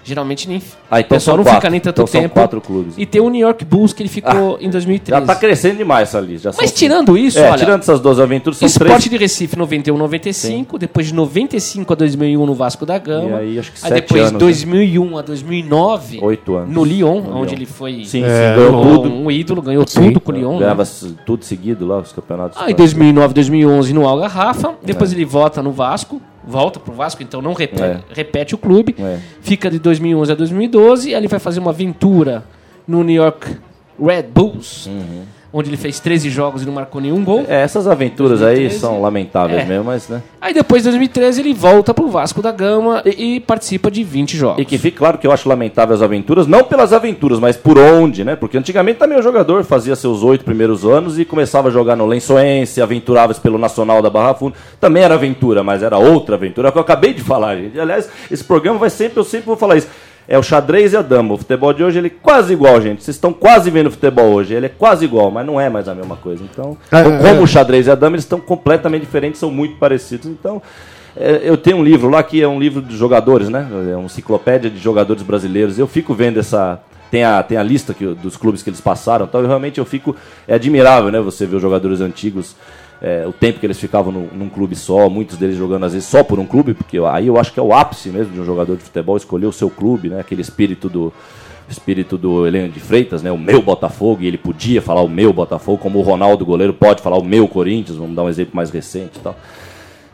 Geralmente 0.04 0.48
nem, 0.48 0.62
Ah, 0.90 0.96
o 0.96 0.98
então 1.00 1.08
pessoal 1.16 1.20
são 1.20 1.36
não 1.38 1.44
quatro. 1.44 1.60
fica 1.60 1.70
nem 1.70 1.80
tanto 1.80 1.94
Então 2.02 2.06
são 2.06 2.20
tempo. 2.20 2.34
quatro 2.34 2.60
clubes. 2.60 2.94
E 2.98 3.06
tem 3.06 3.20
o 3.20 3.28
New 3.30 3.40
York 3.40 3.64
Bulls 3.64 3.92
que 3.94 4.02
ele 4.02 4.08
ficou 4.10 4.58
em 4.60 4.64
Já 4.66 4.70
2013. 4.72 5.26
tá 5.26 5.34
crescendo 5.34 5.78
demais 5.78 6.08
essa 6.08 6.20
lista. 6.20 6.44
já 6.48 6.52
são 6.52 6.62
Mas 6.62 6.72
tirando 6.72 7.16
isso, 7.16 7.38
é, 7.38 7.48
olha, 7.48 7.58
tirando 7.58 7.80
essas 7.80 8.00
duas 8.00 8.20
aventuras, 8.20 8.58
são 8.58 8.66
Esporte 8.66 8.90
três. 8.90 9.04
de 9.10 9.16
Recife 9.16 9.56
91 9.56 9.96
95, 9.96 10.78
depois 10.78 11.06
de 11.06 11.14
95 11.14 11.92
a 11.92 11.96
2001 11.96 12.44
no 12.46 12.54
Vasco 12.54 12.84
da 12.84 12.98
Gama. 12.98 13.30
E 13.30 13.34
aí, 13.34 13.58
acho 13.58 13.72
que 13.72 13.78
aí 13.82 13.88
sete 13.88 14.02
depois 14.02 14.20
anos, 14.20 14.32
né? 14.34 14.38
2001 14.38 15.16
a 15.18 15.22
2009 15.22 16.18
Oito 16.22 16.54
anos. 16.54 16.74
no 16.74 16.84
Lyon, 16.84 17.20
No 17.22 17.36
onde 17.38 17.54
Lyon. 17.54 17.58
ele 17.58 17.66
foi 17.66 18.04
Sim, 18.04 18.22
É, 18.24 18.54
sim, 18.54 18.60
ganhou 18.60 18.80
um, 18.84 18.96
tudo. 18.96 19.14
um 19.14 19.30
ídolo, 19.30 19.62
ganhou 19.62 19.84
tudo 19.84 20.20
com 20.20 20.32
o 20.32 20.34
Lyon. 20.34 20.52
né? 20.54 20.58
Ganhava 20.60 20.82
s- 20.82 21.14
tudo 21.26 21.44
seguido 21.44 21.86
lá, 21.86 21.98
os 21.98 22.12
campeonatos. 22.12 22.58
Ah, 22.60 22.70
em 22.70 22.74
2009, 22.74 23.32
2011 23.34 23.92
no 23.92 24.06
Algarrafa, 24.06 24.74
depois 24.82 24.97
ele 25.12 25.24
volta 25.24 25.62
no 25.62 25.72
Vasco, 25.72 26.20
volta 26.44 26.78
pro 26.80 26.92
Vasco, 26.92 27.22
então 27.22 27.40
não 27.42 27.52
repete, 27.52 27.82
É. 27.82 28.00
repete 28.12 28.54
o 28.54 28.58
clube, 28.58 28.94
É. 28.98 29.18
fica 29.40 29.70
de 29.70 29.78
2011 29.78 30.32
a 30.32 30.34
2012, 30.34 31.08
aí 31.14 31.20
ele 31.20 31.28
vai 31.28 31.38
fazer 31.38 31.60
uma 31.60 31.70
aventura 31.70 32.44
no 32.86 33.02
New 33.04 33.14
York 33.16 33.56
Red 34.00 34.22
Bulls, 34.24 34.88
onde 35.52 35.70
ele 35.70 35.76
fez 35.76 35.98
13 35.98 36.28
jogos 36.30 36.62
e 36.62 36.66
não 36.66 36.72
marcou 36.72 37.00
nenhum 37.00 37.24
gol. 37.24 37.44
É, 37.48 37.62
essas 37.62 37.86
aventuras 37.86 38.42
aí 38.42 38.56
2013. 38.68 38.80
são 38.80 39.00
lamentáveis 39.00 39.62
É. 39.62 39.64
mesmo, 39.64 39.84
mas, 39.84 40.08
né? 40.08 40.22
Aí 40.40 40.52
depois 40.52 40.82
de 40.82 40.88
2013 40.90 41.40
ele 41.40 41.54
volta 41.54 41.94
pro 41.94 42.08
Vasco 42.08 42.42
da 42.42 42.52
Gama 42.52 43.02
e, 43.04 43.36
e 43.36 43.40
participa 43.40 43.90
de 43.90 44.04
20 44.04 44.36
jogos. 44.36 44.60
E 44.60 44.64
que 44.64 44.76
fique 44.76 44.98
claro 44.98 45.16
que 45.18 45.26
eu 45.26 45.32
acho 45.32 45.48
lamentável 45.48 45.94
as 45.94 46.02
aventuras, 46.02 46.46
não 46.46 46.64
pelas 46.64 46.92
aventuras, 46.92 47.38
mas 47.40 47.56
por 47.56 47.78
onde, 47.78 48.24
né? 48.24 48.36
Porque 48.36 48.58
antigamente 48.58 48.98
também 48.98 49.18
o 49.18 49.22
jogador 49.22 49.64
fazia 49.64 49.96
seus 49.96 50.22
oito 50.22 50.44
primeiros 50.44 50.84
anos 50.84 51.18
e 51.18 51.24
começava 51.24 51.68
a 51.68 51.70
jogar 51.70 51.96
no 51.96 52.06
Lençoense, 52.06 52.80
aventurava-se 52.82 53.40
pelo 53.40 53.56
Nacional 53.58 54.02
da 54.02 54.10
Barra 54.10 54.34
Funda. 54.34 54.54
Também 54.80 55.02
era 55.02 55.14
aventura, 55.14 55.62
mas 55.62 55.82
era 55.82 55.96
outra 55.98 56.34
aventura, 56.36 56.68
é 56.68 56.70
que 56.72 56.78
eu 56.78 56.82
acabei 56.82 57.14
de 57.14 57.22
falar, 57.22 57.56
gente. 57.56 57.78
Aliás, 57.80 58.08
esse 58.30 58.44
programa 58.44 58.78
vai 58.78 58.90
sempre, 58.90 59.18
eu 59.18 59.24
sempre 59.24 59.46
vou 59.46 59.56
falar 59.56 59.76
isso. 59.76 59.88
É 60.30 60.38
o 60.38 60.42
xadrez 60.42 60.92
e 60.92 60.96
a 60.96 61.00
dama. 61.00 61.34
O 61.34 61.38
futebol 61.38 61.72
de 61.72 61.82
hoje 61.82 61.98
ele 61.98 62.08
é 62.08 62.10
quase 62.10 62.52
igual, 62.52 62.78
gente. 62.82 63.02
Vocês 63.02 63.16
estão 63.16 63.32
quase 63.32 63.70
vendo 63.70 63.86
o 63.86 63.90
futebol 63.90 64.26
hoje. 64.26 64.52
Ele 64.52 64.66
é 64.66 64.68
quase 64.68 65.06
igual, 65.06 65.30
mas 65.30 65.46
não 65.46 65.58
é 65.58 65.70
mais 65.70 65.88
a 65.88 65.94
mesma 65.94 66.16
coisa. 66.16 66.44
Então, 66.44 66.76
É, 66.92 67.02
como 67.02 67.26
é. 67.26 67.40
o 67.40 67.46
xadrez 67.46 67.86
e 67.86 67.90
a 67.90 67.94
dama, 67.94 68.16
eles 68.16 68.24
estão 68.24 68.38
completamente 68.38 69.00
diferentes, 69.00 69.40
são 69.40 69.50
muito 69.50 69.76
parecidos. 69.76 70.26
Então, 70.26 70.60
é, 71.16 71.40
eu 71.42 71.56
tenho 71.56 71.78
um 71.78 71.82
livro 71.82 72.10
lá 72.10 72.22
que 72.22 72.42
é 72.42 72.46
um 72.46 72.60
livro 72.60 72.82
de 72.82 72.94
jogadores, 72.94 73.48
né? 73.48 73.66
É 73.90 73.96
uma 73.96 74.04
enciclopédia 74.04 74.68
de 74.68 74.78
jogadores 74.78 75.22
brasileiros. 75.22 75.78
Eu 75.78 75.86
fico 75.86 76.12
vendo 76.12 76.38
essa. 76.38 76.78
Tem 77.10 77.24
a, 77.24 77.42
tem 77.42 77.56
a 77.56 77.62
lista 77.62 77.94
que, 77.94 78.04
dos 78.04 78.36
clubes 78.36 78.62
que 78.62 78.68
eles 78.68 78.82
passaram. 78.82 79.24
Então, 79.24 79.40
eu, 79.40 79.46
realmente 79.46 79.78
eu 79.78 79.86
fico. 79.86 80.14
É 80.46 80.54
admirável, 80.56 81.10
né? 81.10 81.20
Você 81.20 81.46
ver 81.46 81.56
os 81.56 81.62
jogadores 81.62 82.02
antigos. 82.02 82.54
É, 83.00 83.24
o 83.26 83.32
tempo 83.32 83.60
que 83.60 83.66
eles 83.66 83.78
ficavam 83.78 84.12
num, 84.12 84.28
num 84.32 84.48
clube 84.48 84.74
só, 84.74 85.08
muitos 85.08 85.36
deles 85.36 85.56
jogando 85.56 85.86
às 85.86 85.92
vezes 85.92 86.08
só 86.08 86.22
por 86.22 86.38
um 86.38 86.46
clube, 86.46 86.74
porque 86.74 86.98
aí 86.98 87.26
eu 87.26 87.38
acho 87.38 87.52
que 87.52 87.60
é 87.60 87.62
o 87.62 87.72
ápice 87.72 88.08
mesmo 88.10 88.32
de 88.32 88.40
um 88.40 88.44
jogador 88.44 88.76
de 88.76 88.82
futebol 88.82 89.16
escolher 89.16 89.46
o 89.46 89.52
seu 89.52 89.70
clube, 89.70 90.08
né? 90.08 90.20
Aquele 90.20 90.42
espírito 90.42 90.88
do 90.88 91.12
espírito 91.68 92.16
do 92.16 92.46
Heleno 92.46 92.72
de 92.72 92.80
Freitas, 92.80 93.22
né? 93.22 93.30
O 93.30 93.38
meu 93.38 93.62
Botafogo, 93.62 94.22
e 94.22 94.26
ele 94.26 94.38
podia 94.38 94.80
falar 94.80 95.02
o 95.02 95.08
meu 95.08 95.32
Botafogo, 95.32 95.78
como 95.78 95.98
o 95.98 96.02
Ronaldo 96.02 96.44
goleiro 96.44 96.72
pode 96.72 97.02
falar 97.02 97.18
o 97.18 97.24
meu 97.24 97.46
Corinthians, 97.46 97.98
vamos 97.98 98.16
dar 98.16 98.24
um 98.24 98.28
exemplo 98.28 98.56
mais 98.56 98.70
recente 98.70 99.18
e 99.18 99.20
tal. 99.20 99.36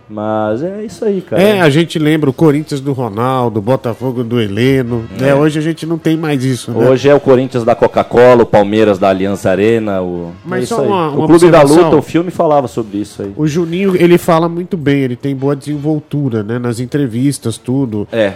Mas 0.08 0.62
é 0.62 0.84
isso 0.84 1.04
aí, 1.04 1.22
cara. 1.22 1.42
É, 1.42 1.60
a 1.62 1.70
gente 1.70 1.98
lembra 1.98 2.28
o 2.28 2.32
Corinthians 2.32 2.80
do 2.80 2.92
Ronaldo, 2.92 3.58
o 3.58 3.62
Botafogo 3.62 4.22
do 4.22 4.38
Heleno. 4.40 5.04
né? 5.18 5.34
Hoje 5.34 5.58
a 5.58 5.62
gente 5.62 5.86
não 5.86 5.96
tem 5.96 6.16
mais 6.16 6.44
isso, 6.44 6.70
né? 6.72 6.86
Hoje 6.88 7.08
é 7.08 7.14
o 7.14 7.20
Corinthians 7.20 7.64
da 7.64 7.74
Coca-Cola, 7.74 8.42
o 8.42 8.46
Palmeiras 8.46 8.98
da 8.98 9.08
Aliança 9.08 9.50
Arena, 9.50 10.02
o 10.02 10.32
Mas 10.44 10.64
é 10.64 10.66
só 10.66 10.82
uma- 10.82 11.08
uma 11.10 11.24
o 11.24 11.26
Clube 11.26 11.50
da. 11.50 11.62
Luta, 11.62 11.96
o 11.96 12.02
filme 12.02 12.30
falava 12.30 12.68
sobre 12.68 12.98
isso 12.98 13.22
aí. 13.22 13.32
O 13.36 13.46
Juninho, 13.46 13.96
ele 13.96 14.18
fala 14.18 14.48
muito 14.48 14.76
bem, 14.76 15.00
ele 15.02 15.16
tem 15.16 15.34
boa 15.34 15.56
desenvoltura, 15.56 16.42
né? 16.42 16.58
Nas 16.58 16.80
entrevistas, 16.80 17.56
tudo. 17.56 18.06
É. 18.12 18.34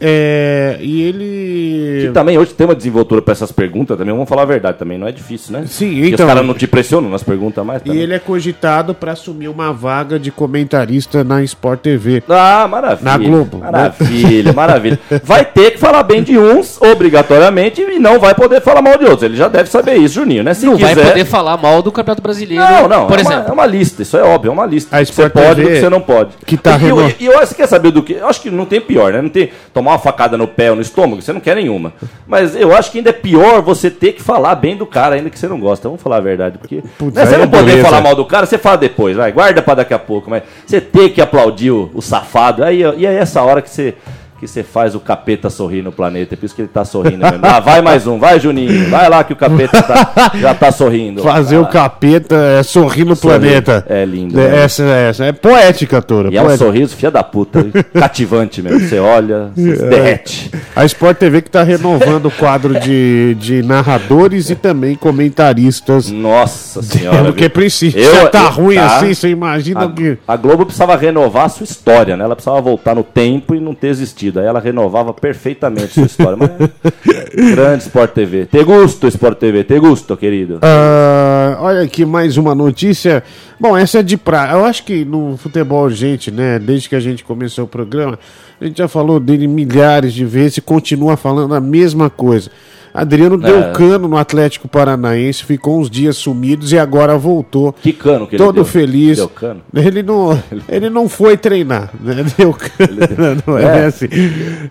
É, 0.00 0.76
e 0.80 0.86
Que 0.86 1.02
ele. 1.02 2.10
também 2.12 2.36
hoje 2.36 2.52
tem 2.52 2.66
uma 2.66 2.74
desenvoltura 2.74 3.22
pra 3.22 3.32
essas 3.32 3.52
perguntas 3.52 3.96
também, 3.96 4.12
vamos 4.12 4.28
falar 4.28 4.42
a 4.42 4.46
verdade 4.46 4.76
também, 4.78 4.98
não 4.98 5.06
é 5.06 5.12
difícil, 5.12 5.52
né? 5.52 5.64
Sim, 5.66 5.90
Porque 5.94 6.08
então- 6.14 6.26
os 6.26 6.32
caras 6.32 6.46
não 6.46 6.54
te 6.54 6.66
pressionam 6.66 7.08
nas 7.08 7.22
perguntas 7.22 7.64
mais 7.64 7.80
E 7.82 7.84
também. 7.84 8.00
ele 8.02 8.14
é 8.14 8.18
cogitado 8.18 8.94
para 8.94 9.12
assumir 9.12 9.48
uma 9.48 9.72
vaga 9.72 10.18
de 10.18 10.30
comentarista 10.30 11.22
na 11.22 11.42
Sport 11.44 11.80
TV. 11.80 12.22
Ah, 12.28 12.66
maravilha. 12.68 12.98
Na 13.10 13.16
Globo, 13.18 13.58
né? 13.58 13.70
Maravilha, 13.70 14.52
maravilha. 14.52 14.98
Vai 15.24 15.44
ter 15.44 15.72
que 15.72 15.78
falar 15.78 16.02
bem 16.02 16.22
de 16.22 16.36
uns, 16.38 16.80
obrigatoriamente, 16.82 17.80
e 17.80 17.98
não 17.98 18.18
vai 18.18 18.34
poder 18.34 18.60
falar 18.60 18.82
mal 18.82 18.96
de 18.98 19.04
outros. 19.04 19.22
Ele 19.22 19.36
já 19.36 19.48
deve 19.48 19.68
saber 19.70 19.94
isso, 19.96 20.14
Juninho, 20.16 20.42
né? 20.42 20.54
Se 20.54 20.66
Não 20.66 20.74
quiser... 20.76 20.94
vai 20.94 21.04
poder 21.10 21.24
falar 21.24 21.56
mal 21.56 21.82
do 21.82 21.92
Campeonato 21.92 22.22
Brasileiro. 22.22 22.62
Não, 22.64 22.88
não, 22.88 23.06
Por 23.06 23.18
é, 23.18 23.22
uma, 23.22 23.32
exemplo. 23.32 23.50
é 23.50 23.52
uma 23.52 23.66
lista, 23.66 24.02
isso 24.02 24.16
é 24.16 24.22
óbvio, 24.22 24.50
é 24.50 24.52
uma 24.52 24.66
lista. 24.66 24.96
A 24.96 25.00
que 25.00 25.06
você 25.06 25.22
Sport 25.22 25.32
pode 25.32 25.46
e 25.46 25.54
do 25.54 25.56
TV 25.68 25.74
que 25.74 25.80
você 25.80 25.88
não 25.90 26.00
pode. 26.00 26.30
que 26.44 26.56
tá 26.56 26.78
e, 26.78 26.88
eu, 26.88 27.14
e 27.20 27.26
eu, 27.26 27.38
você 27.38 27.54
quer 27.54 27.66
saber 27.66 27.90
do 27.90 28.02
que? 28.02 28.14
Eu 28.14 28.26
acho 28.28 28.40
que 28.40 28.50
não 28.50 28.64
tem 28.66 28.80
pior, 28.80 29.12
né? 29.12 29.22
Não 29.22 29.28
tem 29.28 29.50
tomar 29.72 29.92
uma 29.92 29.98
facada 29.98 30.36
no 30.36 30.46
pé 30.46 30.70
ou 30.70 30.76
no 30.76 30.82
estômago, 30.82 31.22
você 31.22 31.32
não 31.32 31.40
quer 31.40 31.56
nenhuma. 31.56 31.92
Mas 32.26 32.54
eu 32.54 32.74
acho 32.74 32.90
que 32.90 32.98
ainda 32.98 33.10
é 33.10 33.12
pior 33.12 33.62
você 33.62 33.90
ter 33.90 34.12
que 34.12 34.22
falar 34.22 34.54
bem 34.54 34.76
do 34.76 34.86
cara, 34.86 35.14
ainda 35.14 35.30
que 35.30 35.38
você 35.38 35.48
não 35.48 35.58
gosta. 35.60 35.88
Vamos 35.88 36.02
falar 36.02 36.16
a 36.16 36.20
verdade, 36.20 36.58
porque 36.58 36.82
Putz, 36.98 37.14
né, 37.14 37.26
você 37.26 37.36
não 37.36 37.44
é 37.44 37.46
poder 37.46 37.62
dureza. 37.62 37.84
falar 37.84 38.00
mal 38.00 38.14
do 38.14 38.24
cara, 38.24 38.46
você 38.46 38.58
fala 38.58 38.76
depois, 38.76 39.16
vai, 39.16 39.32
guarda 39.32 39.62
pra 39.62 39.74
daqui 39.74 39.94
a 39.94 39.98
pouco, 39.98 40.30
mas 40.30 40.42
você 40.66 40.80
ter 40.80 41.10
que 41.10 41.20
aplaudir 41.20 41.70
o, 41.70 41.90
o 41.94 42.02
safado, 42.02 42.64
aí, 42.64 42.82
e 42.96 43.06
é 43.06 43.14
essa 43.14 43.42
hora 43.42 43.62
que 43.62 43.70
você 43.70 43.94
que 44.38 44.46
você 44.46 44.62
faz 44.62 44.94
o 44.94 45.00
capeta 45.00 45.50
sorrir 45.50 45.82
no 45.82 45.90
planeta, 45.90 46.34
é 46.34 46.36
por 46.36 46.46
isso 46.46 46.54
que 46.54 46.62
ele 46.62 46.68
tá 46.68 46.84
sorrindo 46.84 47.18
mesmo. 47.18 47.40
Ah, 47.42 47.60
vai 47.60 47.82
mais 47.82 48.06
um, 48.06 48.18
vai 48.18 48.38
Juninho, 48.38 48.88
vai 48.88 49.08
lá 49.08 49.24
que 49.24 49.32
o 49.32 49.36
capeta 49.36 49.82
tá- 49.82 50.32
já 50.34 50.54
tá 50.54 50.70
sorrindo. 50.70 51.22
Fazer 51.22 51.56
Vai 51.56 51.64
o 51.64 51.66
capeta 51.68 52.34
é 52.36 52.62
sorrir 52.62 53.04
no 53.04 53.16
Sorrir. 53.16 53.38
planeta. 53.40 53.84
É 53.88 54.04
lindo, 54.04 54.38
É, 54.40 54.48
né? 54.48 54.62
Essa, 54.64 54.82
essa. 54.84 55.24
É 55.24 55.32
poética, 55.32 56.00
Toro. 56.00 56.32
E 56.32 56.36
é 56.36 56.40
um 56.40 56.44
poética. 56.44 56.64
sorriso, 56.66 56.94
filha 56.96 57.10
da 57.10 57.22
puta, 57.24 57.64
cativante 57.92 58.62
mesmo. 58.62 58.80
Você 58.80 58.98
olha, 58.98 59.50
você 59.54 59.76
se 59.76 59.86
derrete. 59.86 60.50
A 60.76 60.84
Sport 60.84 61.18
TV 61.18 61.42
que 61.42 61.48
está 61.48 61.62
renovando 61.62 62.26
o 62.26 62.30
quadro 62.30 62.78
de, 62.80 63.34
de 63.40 63.62
narradores 63.62 64.50
e 64.50 64.54
também 64.54 64.94
comentaristas. 64.94 66.10
Nossa 66.10 66.82
senhora. 66.82 67.24
Porque 67.24 67.42
viu? 67.44 67.50
precisa. 67.50 67.98
Eu- 67.98 68.28
tá 68.30 68.44
eu- 68.44 68.50
ruim 68.50 68.76
tá. 68.76 68.96
assim, 68.96 69.14
você 69.14 69.28
imagina 69.30 69.84
o 69.86 69.92
que. 69.92 70.18
A, 70.26 70.34
a 70.34 70.36
Globo 70.36 70.64
precisava 70.64 70.96
renovar 70.96 71.46
a 71.46 71.48
sua 71.48 71.64
história, 71.64 72.16
né? 72.16 72.24
Ela 72.24 72.34
precisava 72.36 72.60
voltar 72.60 72.94
no 72.94 73.02
tempo 73.02 73.54
e 73.54 73.60
não 73.60 73.74
ter 73.74 73.88
existido. 73.88 74.27
Aí 74.36 74.44
ela 74.44 74.60
renovava 74.60 75.14
perfeitamente 75.14 75.94
sua 75.94 76.06
história. 76.06 76.36
Mas, 76.36 76.50
é, 76.50 77.54
grande 77.54 77.84
Sport 77.84 78.12
TV. 78.12 78.46
Te 78.46 78.62
gusto, 78.64 79.06
Sport 79.06 79.38
TV. 79.38 79.64
Te 79.64 79.78
gusto, 79.78 80.16
querido. 80.16 80.58
Ah, 80.62 81.56
olha 81.60 81.82
aqui 81.82 82.04
mais 82.04 82.36
uma 82.36 82.54
notícia. 82.54 83.22
Bom, 83.58 83.76
essa 83.76 84.00
é 84.00 84.02
de 84.02 84.16
praia. 84.16 84.52
Eu 84.52 84.64
acho 84.64 84.84
que 84.84 85.04
no 85.04 85.36
futebol, 85.36 85.88
gente, 85.88 86.30
né? 86.30 86.58
Desde 86.58 86.88
que 86.88 86.96
a 86.96 87.00
gente 87.00 87.24
começou 87.24 87.64
o 87.64 87.68
programa, 87.68 88.18
a 88.60 88.64
gente 88.64 88.78
já 88.78 88.88
falou 88.88 89.20
dele 89.20 89.46
milhares 89.46 90.12
de 90.12 90.24
vezes 90.24 90.58
e 90.58 90.60
continua 90.60 91.16
falando 91.16 91.54
a 91.54 91.60
mesma 91.60 92.10
coisa. 92.10 92.50
Adriano 92.92 93.36
deu 93.36 93.58
É. 93.60 93.72
cano 93.72 94.08
no 94.08 94.16
Atlético 94.16 94.68
Paranaense, 94.68 95.44
ficou 95.44 95.78
uns 95.80 95.90
dias 95.90 96.16
sumidos 96.16 96.72
e 96.72 96.78
agora 96.78 97.16
voltou. 97.16 97.72
Que 97.72 97.92
cano 97.92 98.26
que 98.26 98.36
ele 98.36 98.42
Todo 98.44 98.56
deu. 98.56 98.64
feliz. 98.64 99.16
Deu 99.18 99.28
cano. 99.28 99.60
Ele 99.74 100.02
não, 100.02 100.42
ele 100.68 100.90
não 100.90 101.08
foi 101.08 101.36
treinar, 101.36 101.90
né? 102.00 102.24
Deu 102.36 102.52
cano, 102.52 103.42
não 103.46 103.58
é, 103.58 103.80
É. 103.80 103.84
assim. 103.86 104.06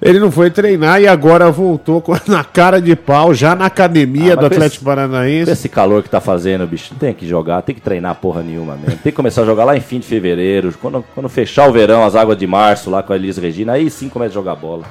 Ele 0.01 0.19
não 0.19 0.31
foi 0.31 0.49
treinar 0.49 1.01
e 1.01 1.07
agora 1.07 1.49
voltou 1.51 2.01
com- 2.01 2.15
na 2.27 2.43
cara 2.43 2.81
de 2.81 2.95
pau, 2.95 3.33
já 3.33 3.55
na 3.55 3.65
academia 3.65 4.33
Ah, 4.33 4.35
do 4.35 4.45
Atlético 4.47 4.75
esse- 4.77 4.85
Paranaense. 4.85 5.51
Esse 5.51 5.69
calor 5.69 6.03
que 6.03 6.09
tá 6.09 6.19
fazendo, 6.19 6.65
bicho, 6.67 6.89
não 6.91 6.99
tem 6.99 7.13
que 7.13 7.27
jogar, 7.27 7.61
tem 7.61 7.75
que 7.75 7.81
treinar 7.81 8.15
porra 8.15 8.41
nenhuma 8.41 8.75
mesmo. 8.75 8.99
Tem 9.03 9.11
que 9.11 9.15
começar 9.15 9.41
a 9.43 9.45
jogar 9.45 9.63
lá 9.65 9.75
em 9.77 9.81
fim 9.81 9.99
de 9.99 10.07
fevereiro. 10.07 10.73
Quando, 10.81 11.03
quando 11.13 11.29
fechar 11.29 11.67
o 11.69 11.71
verão, 11.71 12.03
as 12.05 12.15
águas 12.15 12.37
de 12.37 12.47
março 12.47 12.89
lá 12.89 13.01
com 13.03 13.13
a 13.13 13.15
Elis 13.15 13.37
Regina, 13.37 13.73
aí 13.73 13.89
sim 13.89 14.09
começa 14.09 14.31
a 14.31 14.33
jogar 14.33 14.55
bola. 14.55 14.83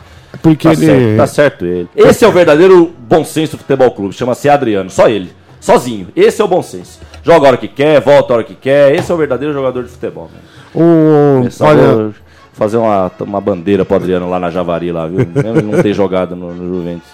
Porque 0.43 0.69
Tá 0.69 0.73
ele. 0.73 0.87
certo, 0.87 1.17
tá 1.17 1.27
certo 1.27 1.65
ele. 1.67 1.89
Esse 1.95 2.25
é 2.25 2.29
o 2.29 2.33
verdadeiro 2.33 2.93
bom 2.99 3.25
senso 3.25 3.57
do 3.57 3.61
futebol 3.61 3.91
clube, 3.91 4.15
chama-se 4.15 4.49
Adriano, 4.49 4.91
só 4.91 5.09
ele. 5.09 5.31
Sozinho. 5.61 6.09
Esse 6.15 6.41
é 6.41 6.45
o 6.45 6.49
bom 6.49 6.63
senso. 6.63 7.01
Joga 7.25 7.47
a 7.47 7.49
hora 7.49 7.57
que 7.57 7.67
quer, 7.67 8.01
volta 8.01 8.33
a 8.33 8.37
hora 8.37 8.45
que 8.45 8.55
quer. 8.55 8.95
Esse 8.95 9.11
é 9.11 9.15
o 9.15 9.19
verdadeiro 9.19 9.53
jogador 9.53 9.83
de 9.83 9.89
futebol. 9.91 10.31
Né? 10.33 10.41
O, 10.75 11.43
olha, 11.65 12.15
fazer 12.53 12.77
uma, 12.77 13.11
uma 13.21 13.41
bandeira 13.41 13.85
pro 13.85 13.97
Adriano 13.97 14.29
lá 14.31 14.39
na 14.39 14.51
Javari, 14.51 14.93
lá, 14.93 15.07
viu? 15.09 15.27
Não 15.65 15.83
ter 15.83 15.93
jogado 15.95 16.37
no, 16.37 16.55
no 16.55 16.77
Juventus. 16.77 17.09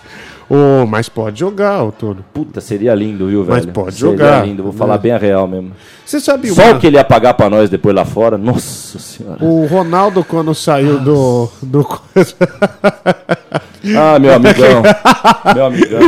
O, 0.54 0.86
mas 0.86 1.08
pode 1.08 1.40
jogar, 1.40 1.82
o 1.82 1.90
Toro. 1.90 2.24
Puta, 2.34 2.60
seria 2.60 2.94
lindo, 2.94 3.26
viu, 3.28 3.42
velho? 3.42 3.56
Mas 3.56 3.66
pode 3.66 3.94
seria 3.96 4.10
jogar, 4.10 4.46
lindo, 4.46 4.62
vou 4.62 4.72
né? 4.72 4.78
falar 4.78 4.98
bem 4.98 5.12
a 5.12 5.18
real 5.18 5.48
mesmo. 5.48 5.72
Você 6.04 6.20
sabe 6.20 6.48
Só 6.50 6.62
uma- 6.64 6.72
o 6.74 6.78
que 6.78 6.86
ele 6.88 6.96
ia 6.96 7.04
pagar 7.04 7.32
pra 7.34 7.48
nós 7.48 7.70
depois 7.70 7.94
lá 7.94 8.04
fora, 8.04 8.36
nossa 8.36 8.98
senhora. 8.98 9.42
O 9.42 9.64
Ronaldo, 9.66 10.22
quando 10.22 10.54
saiu 10.54 10.98
do. 10.98 11.48
do 11.62 11.86
Ah, 13.96 14.18
meu 14.18 14.32
amigão. 14.34 14.82
meu 15.54 15.66
amigão. 15.66 16.00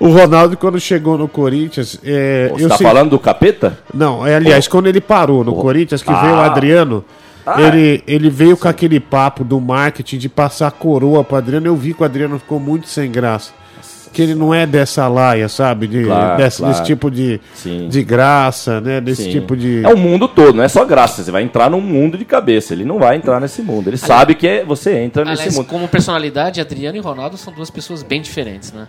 o 0.00 0.08
Ronaldo, 0.08 0.56
quando 0.56 0.78
chegou 0.78 1.16
no 1.16 1.26
Corinthians. 1.28 1.98
É, 2.04 2.50
Você 2.52 2.68
tá 2.68 2.76
sei- 2.76 2.86
falando 2.86 3.10
do 3.10 3.18
capeta? 3.18 3.78
Não, 3.94 4.26
é, 4.26 4.34
aliás, 4.36 4.68
quando 4.68 4.86
ele 4.86 5.00
parou 5.00 5.42
no 5.44 5.54
Corinthians, 5.54 6.02
que 6.02 6.12
veio 6.12 6.34
o 6.34 6.40
Ah. 6.40 6.46
Adriano, 6.46 7.04
Ah, 7.46 7.62
ele, 7.62 8.02
ele 8.08 8.28
veio 8.28 8.56
com 8.56 8.66
aquele 8.68 8.98
papo 8.98 9.44
do 9.44 9.60
marketing 9.60 10.18
de 10.18 10.28
passar 10.28 10.70
coroa 10.72 11.22
pro 11.22 11.36
Adriano. 11.36 11.66
Eu 11.68 11.76
vi 11.76 11.94
que 11.94 12.02
o 12.02 12.04
Adriano 12.04 12.38
ficou 12.40 12.58
muito 12.58 12.88
sem 12.88 13.10
graça. 13.10 13.52
Que 14.16 14.22
ele 14.22 14.34
não 14.34 14.54
é 14.54 14.66
dessa 14.66 15.06
laia, 15.08 15.46
sabe? 15.48 15.86
De, 15.86 16.04
Claro, 16.04 16.36
desse, 16.42 16.56
claro. 16.58 16.72
desse 16.72 16.84
tipo 16.86 17.10
de, 17.10 17.38
Sim. 17.54 17.88
de 17.88 18.02
graça, 18.02 18.80
né? 18.80 19.00
Desse 19.00 19.24
Sim. 19.24 19.30
tipo 19.30 19.54
de. 19.54 19.84
É 19.84 19.88
o 19.92 19.96
mundo 19.96 20.26
todo, 20.26 20.54
não 20.56 20.64
é 20.64 20.68
só 20.68 20.84
graça. 20.86 21.22
Você 21.22 21.30
vai 21.30 21.42
entrar 21.42 21.68
num 21.70 21.80
mundo 21.82 22.16
de 22.16 22.24
cabeça. 22.24 22.72
Ele 22.72 22.84
não 22.84 22.98
vai 22.98 23.16
entrar 23.16 23.38
nesse 23.40 23.60
mundo. 23.60 23.88
Ele 23.88 23.98
sabe 23.98 24.34
que 24.34 24.46
é- 24.48 24.64
você 24.64 24.98
entra 25.00 25.22
nesse 25.24 25.42
Aliás, 25.42 25.56
mundo. 25.58 25.66
como 25.66 25.86
personalidade, 25.86 26.60
Adriano 26.60 26.96
e 26.96 27.00
Ronaldo 27.00 27.36
são 27.36 27.52
duas 27.52 27.68
pessoas 27.70 28.02
bem 28.02 28.22
diferentes, 28.22 28.72
né? 28.72 28.86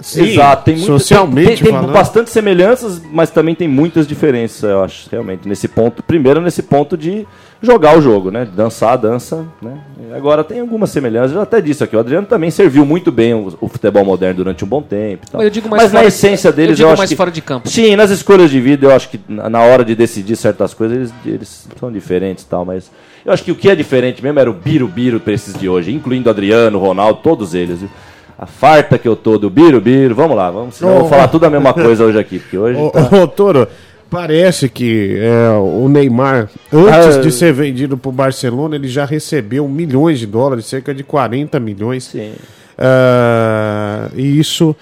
Sim, 0.00 0.24
Exato, 0.24 0.64
tem 0.64 0.74
muito, 0.74 0.86
socialmente 0.86 1.62
tem, 1.62 1.72
tem, 1.72 1.86
bastante 1.86 2.28
semelhanças, 2.28 3.00
mas 3.12 3.30
também 3.30 3.54
tem 3.54 3.68
muitas 3.68 4.06
diferenças, 4.06 4.62
eu 4.62 4.82
acho, 4.82 5.08
realmente, 5.10 5.48
nesse 5.48 5.68
ponto. 5.68 6.02
Primeiro, 6.02 6.40
nesse 6.40 6.62
ponto 6.62 6.96
de 6.96 7.26
jogar 7.62 7.96
o 7.96 8.02
jogo, 8.02 8.30
né? 8.30 8.44
Dançar 8.44 8.92
a 8.92 8.96
dança, 8.96 9.46
né? 9.62 9.78
Agora 10.14 10.44
tem 10.44 10.60
algumas 10.60 10.90
semelhanças, 10.90 11.32
eu 11.32 11.40
até 11.40 11.60
disse 11.60 11.82
aqui, 11.82 11.96
o 11.96 11.98
Adriano 11.98 12.26
também 12.26 12.50
serviu 12.50 12.84
muito 12.84 13.10
bem 13.10 13.34
o, 13.34 13.56
o 13.60 13.68
futebol 13.68 14.04
moderno 14.04 14.36
durante 14.36 14.64
um 14.64 14.68
bom 14.68 14.82
tempo. 14.82 15.26
Mas 15.32 15.42
eu 15.44 15.50
digo 15.50 15.68
mais 15.68 15.84
mas 15.84 15.92
na 15.92 16.04
essência 16.04 16.52
deles, 16.52 16.72
eu 16.72 16.76
digo 16.76 16.88
acho 16.90 16.98
mais 16.98 17.10
que, 17.10 17.16
fora 17.16 17.30
de 17.30 17.40
campo. 17.40 17.68
Sim, 17.68 17.96
nas 17.96 18.10
escolhas 18.10 18.50
de 18.50 18.60
vida, 18.60 18.86
eu 18.86 18.94
acho 18.94 19.08
que 19.08 19.20
na 19.28 19.48
na 19.48 19.60
hora 19.60 19.84
de 19.84 19.94
decidir 19.94 20.36
certas 20.36 20.74
coisas, 20.74 20.96
eles, 20.96 21.12
eles 21.24 21.68
são 21.78 21.90
diferentes 21.90 22.44
e 22.44 22.46
tal, 22.48 22.64
mas 22.64 22.90
eu 23.24 23.32
acho 23.32 23.42
que 23.42 23.52
o 23.52 23.54
que 23.54 23.70
é 23.70 23.74
diferente 23.74 24.22
mesmo 24.22 24.38
era 24.38 24.50
o 24.50 24.54
biru-biru 24.54 25.20
pra 25.20 25.32
esses 25.32 25.54
de 25.58 25.68
hoje, 25.68 25.92
incluindo 25.92 26.28
Adriano, 26.28 26.78
Ronaldo, 26.78 27.20
todos 27.22 27.54
eles, 27.54 27.80
viu? 27.80 27.88
A 28.38 28.46
farta 28.46 28.98
que 28.98 29.06
eu 29.06 29.14
tô 29.14 29.38
do 29.38 29.48
biru-biru, 29.48 30.14
vamos 30.14 30.36
lá, 30.36 30.50
vamos, 30.50 30.74
senão 30.76 30.92
eu 30.92 31.00
vou 31.00 31.08
falar 31.08 31.28
tudo 31.28 31.44
a 31.46 31.50
mesma 31.50 31.72
coisa 31.72 32.04
hoje 32.04 32.18
aqui, 32.18 32.38
porque 32.38 32.58
hoje 32.58 32.78
Ô, 32.80 32.90
tá... 32.90 33.08
ô, 33.22 33.28
Toro, 33.28 33.68
parece 34.10 34.68
que 34.68 35.16
é, 35.20 35.50
o 35.56 35.88
Neymar, 35.88 36.50
antes 36.72 37.16
Ah, 37.16 37.20
de 37.20 37.30
ser 37.30 37.52
vendido 37.52 37.96
para 37.96 38.08
o 38.08 38.12
Barcelona, 38.12 38.74
ele 38.74 38.88
já 38.88 39.04
recebeu 39.04 39.68
milhões 39.68 40.18
de 40.18 40.26
dólares, 40.26 40.66
cerca 40.66 40.92
de 40.92 41.04
40 41.04 41.60
milhões. 41.60 42.04
Sim. 42.04 42.32
Ah, 42.76 44.08
e 44.14 44.38
isso 44.38 44.74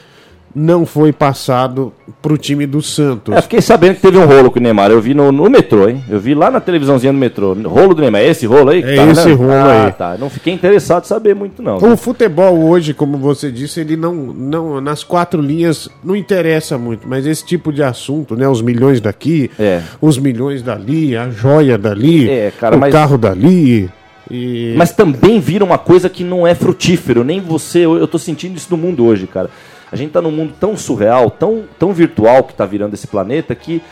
não 0.54 0.84
foi 0.84 1.12
passado 1.12 1.92
para 2.20 2.32
o 2.32 2.38
time 2.38 2.66
do 2.66 2.82
Santos. 2.82 3.34
É, 3.34 3.40
fiquei 3.42 3.60
sabendo 3.60 3.96
que 3.96 4.02
teve 4.02 4.18
um 4.18 4.26
rolo 4.26 4.50
com 4.50 4.58
o 4.58 4.62
Neymar. 4.62 4.90
Eu 4.90 5.00
vi 5.00 5.14
no, 5.14 5.32
no 5.32 5.48
metrô, 5.48 5.88
hein? 5.88 6.02
Eu 6.08 6.20
vi 6.20 6.34
lá 6.34 6.50
na 6.50 6.60
televisãozinha 6.60 7.12
do 7.12 7.18
metrô. 7.18 7.54
Rolo 7.54 7.94
do 7.94 8.02
Neymar. 8.02 8.20
É 8.20 8.28
esse 8.28 8.46
rolo 8.46 8.70
aí? 8.70 8.82
É 8.82 8.96
tá, 8.96 9.06
esse 9.06 9.28
né? 9.28 9.34
rolo 9.34 9.52
ah, 9.52 9.86
aí. 9.86 9.92
tá. 9.92 10.16
Não 10.18 10.28
fiquei 10.28 10.52
interessado 10.52 11.04
em 11.04 11.08
saber 11.08 11.34
muito, 11.34 11.62
não. 11.62 11.76
O 11.76 11.96
futebol 11.96 12.58
hoje, 12.68 12.92
como 12.94 13.18
você 13.18 13.50
disse, 13.50 13.80
ele 13.80 13.96
não, 13.96 14.14
não 14.14 14.80
nas 14.80 15.02
quatro 15.02 15.40
linhas 15.40 15.88
não 16.04 16.14
interessa 16.14 16.76
muito, 16.78 17.08
mas 17.08 17.26
esse 17.26 17.44
tipo 17.44 17.72
de 17.72 17.82
assunto, 17.82 18.36
né, 18.36 18.48
os 18.48 18.60
milhões 18.60 19.00
daqui, 19.00 19.50
É. 19.58 19.82
os 20.00 20.18
milhões 20.18 20.62
dali, 20.62 21.16
a 21.16 21.30
joia 21.30 21.78
dali, 21.78 22.28
É, 22.28 22.52
cara, 22.58 22.76
o 22.76 22.80
mas- 22.80 22.92
carro 22.92 23.16
dali, 23.16 23.90
e 24.30 24.74
Mas 24.78 24.92
também 24.92 25.40
vira 25.40 25.62
uma 25.64 25.76
coisa 25.76 26.08
que 26.08 26.24
não 26.24 26.46
é 26.46 26.54
frutífero. 26.54 27.22
Nem 27.22 27.40
você. 27.40 27.80
Eu, 27.80 27.98
eu 27.98 28.08
tô 28.08 28.18
sentindo 28.18 28.56
isso 28.56 28.68
no 28.70 28.76
mundo 28.78 29.04
hoje, 29.04 29.26
cara. 29.26 29.50
A 29.92 29.96
gente 29.96 30.10
tá 30.12 30.22
num 30.22 30.30
mundo 30.32 30.54
tão 30.58 30.76
surreal, 30.76 31.30
tão, 31.30 31.64
tão 31.78 31.92
virtual 31.92 32.44
que 32.44 32.54
tá 32.54 32.64
virando 32.64 32.94
esse 32.94 33.06
planeta 33.06 33.54
que 33.54 33.82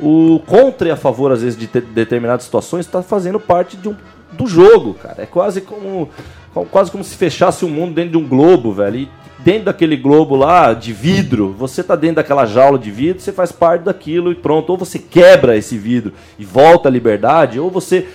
o 0.00 0.40
contra 0.46 0.86
e 0.88 0.90
a 0.92 0.96
favor, 0.96 1.32
às 1.32 1.42
vezes, 1.42 1.58
de 1.58 1.66
te- 1.66 1.80
determinadas 1.80 2.44
situações 2.44 2.86
está 2.86 3.02
fazendo 3.02 3.40
parte 3.40 3.76
de 3.76 3.88
um, 3.88 3.96
do 4.32 4.46
jogo, 4.46 4.94
cara. 4.94 5.22
É 5.22 5.26
quase 5.26 5.60
como, 5.60 6.08
como- 6.54 6.66
quase 6.66 6.90
como 6.90 7.02
se 7.02 7.16
fechasse 7.16 7.64
o 7.64 7.68
mundo 7.68 7.94
dentro 7.94 8.12
de 8.12 8.16
um 8.18 8.28
globo, 8.28 8.72
velho. 8.72 8.96
E 9.00 9.08
dentro 9.40 9.64
daquele 9.64 9.96
globo 9.96 10.36
lá 10.36 10.72
de 10.72 10.92
vidro, 10.92 11.52
você 11.58 11.82
tá 11.82 11.96
dentro 11.96 12.16
daquela 12.16 12.46
jaula 12.46 12.78
de 12.78 12.92
vidro, 12.92 13.20
você 13.20 13.32
faz 13.32 13.50
parte 13.50 13.82
daquilo 13.82 14.30
e 14.30 14.36
pronto. 14.36 14.70
Ou 14.70 14.78
você 14.78 15.00
quebra 15.00 15.56
esse 15.56 15.76
vidro 15.76 16.12
e 16.38 16.44
volta 16.44 16.88
à 16.88 16.92
liberdade, 16.92 17.58
ou 17.58 17.68
você 17.68 18.06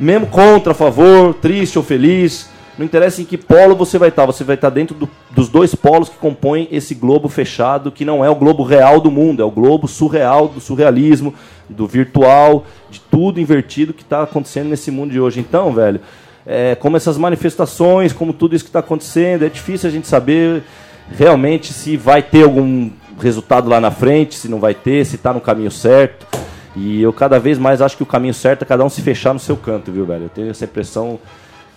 mesmo 0.00 0.26
contra, 0.26 0.72
a 0.72 0.74
favor, 0.74 1.34
triste 1.34 1.78
ou 1.78 1.84
feliz, 1.84 2.50
não 2.78 2.84
interessa 2.84 3.22
em 3.22 3.24
que 3.24 3.38
polo 3.38 3.76
você 3.76 3.98
vai 3.98 4.08
estar, 4.08 4.26
você 4.26 4.42
vai 4.44 4.54
estar 4.54 4.70
dentro 4.70 4.94
do- 4.94 5.08
dos 5.30 5.48
dois 5.48 5.74
polos 5.74 6.08
que 6.08 6.16
compõem 6.16 6.68
esse 6.72 6.94
globo 6.94 7.28
fechado, 7.28 7.92
que 7.92 8.04
não 8.04 8.24
é 8.24 8.28
o 8.30 8.34
globo 8.34 8.62
real 8.62 9.00
do 9.00 9.10
mundo, 9.10 9.42
é 9.42 9.44
o 9.44 9.50
globo 9.50 9.86
surreal, 9.86 10.48
do 10.48 10.60
surrealismo, 10.60 11.34
do 11.68 11.86
virtual, 11.86 12.64
de 12.90 13.00
tudo 13.00 13.40
invertido 13.40 13.92
que 13.92 14.02
está 14.02 14.22
acontecendo 14.22 14.68
nesse 14.68 14.90
mundo 14.90 15.12
de 15.12 15.20
hoje. 15.20 15.40
Então, 15.40 15.72
velho, 15.72 16.00
é, 16.46 16.74
como 16.74 16.96
essas 16.96 17.16
manifestações, 17.16 18.12
como 18.12 18.32
tudo 18.32 18.54
isso 18.54 18.64
que 18.64 18.68
está 18.68 18.80
acontecendo. 18.80 19.44
É 19.44 19.48
difícil 19.48 19.88
a 19.88 19.92
gente 19.92 20.06
saber 20.06 20.62
realmente 21.16 21.72
se 21.72 21.96
vai 21.96 22.22
ter 22.22 22.44
algum 22.44 22.90
resultado 23.20 23.68
lá 23.68 23.80
na 23.80 23.90
frente, 23.90 24.34
se 24.34 24.48
não 24.48 24.58
vai 24.58 24.74
ter, 24.74 25.04
se 25.06 25.16
está 25.16 25.32
no 25.32 25.40
caminho 25.40 25.70
certo. 25.70 26.26
E 26.76 27.00
eu 27.00 27.12
cada 27.12 27.38
vez 27.38 27.56
mais 27.56 27.80
acho 27.80 27.96
que 27.96 28.02
o 28.02 28.06
caminho 28.06 28.34
certo 28.34 28.62
é 28.62 28.64
cada 28.64 28.84
um 28.84 28.88
se 28.88 29.00
fechar 29.00 29.32
no 29.32 29.38
seu 29.38 29.56
canto, 29.56 29.92
viu, 29.92 30.04
velho? 30.04 30.24
Eu 30.24 30.28
tenho 30.28 30.50
essa 30.50 30.64
impressão 30.64 31.18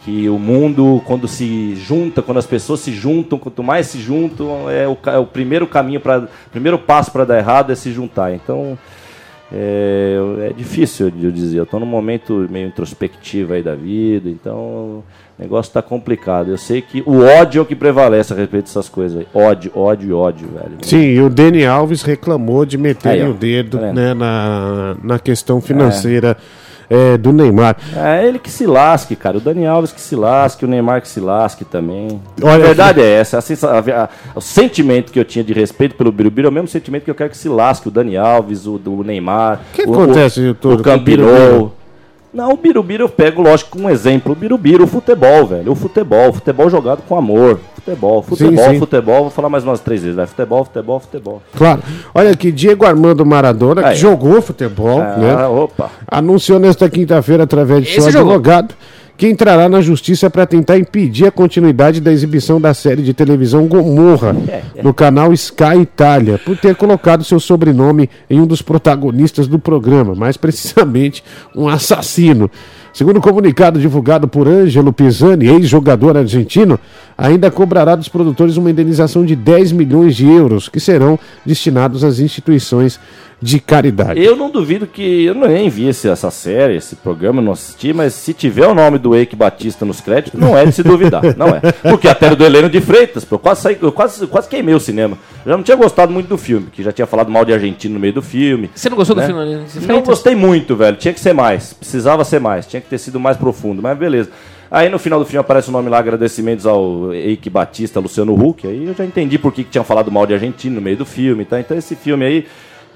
que 0.08 0.30
o 0.30 0.40
mundo, 0.40 1.02
quando 1.04 1.28
se 1.28 1.76
junta, 1.76 2.22
quando 2.22 2.38
as 2.38 2.46
pessoas 2.46 2.80
se 2.80 2.94
juntam, 2.94 3.38
quanto 3.38 3.62
mais 3.62 3.88
se 3.88 4.00
juntam, 4.00 4.70
é 4.70 4.88
o, 4.88 4.98
é 5.06 5.18
o 5.18 5.26
primeiro 5.26 5.68
caminho 5.68 6.00
para, 6.00 6.30
primeiro 6.50 6.80
passo 6.80 7.12
para 7.12 7.26
dar 7.26 7.38
errado 7.38 7.74
é 7.74 7.76
se 7.76 7.92
juntar. 7.92 8.34
Então 8.34 8.78
é, 9.52 10.18
é 10.50 10.54
difícil 10.54 11.12
de 11.12 11.26
eu 11.26 11.32
dizer. 11.32 11.58
Eu 11.60 11.66
estou 11.66 11.78
num 11.78 11.86
momento 11.86 12.48
meio 12.50 12.70
introspectivo 12.70 13.52
aí 13.52 13.62
da 13.62 13.76
vida, 13.76 14.30
então 14.30 14.56
o 14.58 15.04
negócio 15.38 15.70
está 15.72 15.82
complicado. 15.82 16.52
Eu 16.52 16.58
sei 16.58 16.82
que 16.82 17.04
o 17.06 17.26
ódio 17.26 17.60
é 17.60 17.62
o 17.64 17.66
que 17.66 17.76
prevalece 17.76 18.32
a 18.32 18.36
respeito 18.38 18.68
dessas 18.68 18.88
coisas. 18.88 19.20
aí. 19.20 19.28
Ódio, 19.34 19.74
ódio 19.76 20.18
ódio, 20.18 20.48
velho. 20.48 20.78
Sim, 20.84 21.04
e 21.04 21.20
o 21.20 21.30
Dani 21.30 21.66
Alves 21.66 22.02
reclamou 22.02 22.66
de 22.66 22.78
meter 22.78 23.10
Aí, 23.10 23.28
o 23.28 23.34
dedo 23.34 23.78
Tá 23.78 23.92
né, 23.92 24.14
na, 24.14 24.96
na 25.04 25.20
questão 25.20 25.60
financeira 25.60 26.38
é, 26.40 26.67
do 27.17 27.34
Neymar. 27.34 27.75
É 27.96 28.25
ele 28.25 28.39
que 28.39 28.50
se 28.50 28.65
lasque, 28.65 29.15
cara. 29.15 29.38
O 29.38 29.41
Dani 29.41 29.65
Alves 29.65 29.91
que 29.91 30.00
se 30.00 30.15
lasque, 30.15 30.63
o 30.63 30.67
Neymar 30.67 31.01
que 31.01 31.08
se 31.08 31.20
lasque 31.20 31.65
também. 31.65 32.22
Olha, 32.41 32.53
a 32.56 32.58
verdade 32.58 33.01
é 33.01 33.10
essa. 33.20 33.38
a 33.39 33.41
a- 34.03 34.10
o 34.36 34.41
sentimento 34.41 35.12
que 35.12 35.20
eu 35.20 35.25
tinha 35.25 35.44
de 35.44 35.53
respeito 35.53 35.96
pelo 35.96 36.12
Birubiru 36.12 36.48
é 36.48 36.50
o 36.50 36.53
mesmo 36.53 36.67
sentimento 36.67 37.03
que 37.03 37.12
eu 37.12 37.15
quero 37.15 37.29
que 37.29 37.38
se 37.38 37.50
lasque 37.50 37.88
o 37.88 37.91
Dani 37.91 38.15
Alves, 38.17 38.65
o, 38.65 38.77
do 38.77 39.03
Neymar. 39.03 39.60
O 39.72 39.75
que 39.75 39.82
o, 39.84 39.94
acontece, 39.94 40.39
o, 40.41 40.51
o 40.51 40.56
o. 41.63 41.72
Não, 42.34 42.51
o 42.51 42.57
Birubiru 42.57 43.05
eu 43.05 43.10
pego, 43.10 43.41
lógico, 43.41 43.79
um 43.79 43.89
exemplo. 43.89 44.34
O 44.34 44.36
Birubiru, 44.36 44.84
o 44.84 44.88
futebol, 44.88 45.46
velho. 45.48 45.72
O 45.72 45.75
futebol. 45.75 46.31
Futebol 46.34 46.69
jogado 46.69 47.01
com 47.07 47.17
amor. 47.17 47.60
Futebol, 47.75 48.22
futebol, 48.22 48.69
sim. 48.69 48.79
futebol. 48.79 49.22
Vou 49.22 49.29
falar 49.29 49.48
mais 49.50 49.63
umas 49.63 49.79
três 49.79 50.03
vezes. 50.03 50.29
Futebol, 50.29 50.65
futebol, 50.65 51.00
futebol. 51.00 51.41
Claro. 51.55 51.81
Olha 52.13 52.31
aqui, 52.31 52.51
Diego 52.51 52.86
Armando 52.86 53.25
Maradona, 53.25 53.81
que 53.81 53.88
Aí. 53.89 53.96
jogou 53.96 54.41
futebol, 54.41 55.00
Ah, 55.01 55.15
né? 55.17 55.48
opa. 55.48 55.89
anunciou 56.12 56.60
nesta 56.60 56.89
quinta-feira, 56.89 57.43
através 57.43 57.84
de 57.86 57.91
Esse 57.91 58.01
seu 58.01 58.12
jogou. 58.12 58.34
Que 59.18 59.28
entrará 59.28 59.68
na 59.68 59.82
justiça 59.82 60.30
para 60.30 60.46
tentar 60.46 60.78
impedir 60.78 61.26
a 61.26 61.32
continuidade 61.32 62.00
da 62.00 62.12
exibição 62.12 62.62
da 62.62 62.74
série 62.74 63.02
de 63.02 63.14
televisão 63.14 63.68
Gomorra 63.68 64.36
no 64.84 64.94
canal 64.94 65.34
Sky 65.34 65.82
Itália, 65.82 66.38
por 66.38 66.56
ter 66.56 66.76
colocado 66.76 67.24
seu 67.24 67.40
sobrenome 67.40 68.10
em 68.30 68.40
um 68.40 68.46
dos 68.46 68.62
protagonistas 68.62 69.48
do 69.48 69.58
programa, 69.58 70.14
mais 70.14 70.38
precisamente 70.38 71.24
um 71.56 71.68
assassino. 71.68 72.50
Segundo 72.98 73.18
o 73.18 73.22
comunicado 73.22 73.80
divulgado 73.80 74.27
por 74.27 74.48
Ângelo 74.48 74.92
Pisani, 74.92 75.46
ex-jogador 75.46 76.18
argentino, 76.18 76.80
ainda 77.16 77.51
cobrará 77.51 77.96
dos 77.96 78.10
produtores 78.10 78.58
uma 78.58 78.72
indenização 78.72 79.24
de 79.24 79.36
10 79.36 79.72
milhões 79.72 80.16
de 80.16 80.27
euros, 80.27 80.68
que 80.68 80.80
serão 80.80 81.20
destinados 81.46 82.04
às 82.04 82.18
instituições 82.18 83.00
de 83.39 83.60
caridade. 83.60 84.20
Eu 84.20 84.36
não 84.36 84.50
duvido 84.50 84.88
que. 84.88 85.25
Eu 85.25 85.36
nem 85.36 85.70
vi 85.70 85.88
esse- 85.88 86.10
essa 86.10 86.32
série, 86.32 86.75
esse 86.75 86.96
programa, 86.96 87.39
não 87.39 87.51
assisti, 87.51 87.94
mas 87.94 88.13
se 88.16 88.34
tiver 88.34 88.66
o 88.66 88.74
nome 88.74 88.98
do 88.98 89.16
Eike 89.16 89.36
Batista 89.36 89.86
nos 89.86 90.01
créditos, 90.01 90.39
não 90.39 90.58
é 90.58 90.66
de 90.66 90.72
se 90.72 90.82
duvidar. 90.82 91.22
não 91.38 91.50
é. 91.50 91.60
Porque 91.88 92.08
até 92.08 92.36
do 92.36 92.44
Heleno 92.44 92.68
de 92.68 92.82
Freitas, 92.82 93.24
pô, 93.24 93.36
eu 93.36 93.39
quase, 93.39 93.62
saí, 93.62 93.77
eu 93.80 93.92
quase, 93.92 94.25
quase 94.25 94.50
queimei 94.50 94.74
o 94.74 94.80
cinema. 94.80 95.18
Eu 95.46 95.51
já 95.51 95.58
não 95.58 95.63
tinha 95.63 95.77
gostado 95.77 96.12
muito 96.12 96.27
do 96.27 96.38
filme, 96.38 96.68
que 96.72 96.82
já 96.82 96.92
tinha 96.92 97.06
falado 97.06 97.30
mal 97.30 97.46
de 97.46 97.54
argentino 97.54 97.94
no 97.94 98.00
meio 98.00 98.13
do 98.13 98.24
filme. 98.24 98.72
Você 98.74 98.89
não 98.89 98.98
gostou 98.98 99.16
né? 99.16 99.27
do 99.27 99.27
filme? 99.27 99.66
De 99.82 99.88
Não 99.88 100.01
gostei 100.01 100.34
muito, 100.34 100.75
velho. 100.75 100.98
Tinha 100.98 101.13
que 101.13 101.20
ser 101.20 101.34
mais. 101.34 101.74
Precisava 101.74 102.24
ser 102.24 102.39
mais. 102.39 102.66
Tinha 102.66 102.82
que 102.82 102.87
ter 102.88 102.98
sido 102.98 103.20
mais 103.20 103.38
profundo. 103.38 103.82
Mas 103.82 103.98
beleza. 103.98 104.29
Aí 104.70 104.89
no 104.89 105.00
final 105.00 105.20
do 105.20 105.25
filme 105.25 105.39
aparece 105.39 105.70
o 105.70 105.72
nome 105.72 105.89
lá, 105.89 105.98
agradecimentos 105.98 106.65
ao 106.65 107.13
Eike 107.13 107.50
Batista, 107.50 108.00
Luciano 108.00 108.34
Huck. 108.34 108.67
Aí 108.67 108.86
eu 108.86 108.94
já 108.94 109.06
entendi 109.06 109.38
por 109.38 109.53
que, 109.53 109.63
que 109.63 109.70
tinham 109.70 109.86
falado 109.86 110.12
mal 110.12 110.25
de 110.25 110.34
argentino 110.34 110.75
no 110.75 110.82
meio 110.82 110.98
do 110.98 111.06
filme. 111.06 111.46
Tá? 111.46 111.60
Então 111.60 111.77
esse 111.77 111.96
filme 111.96 112.25
aí, 112.25 112.48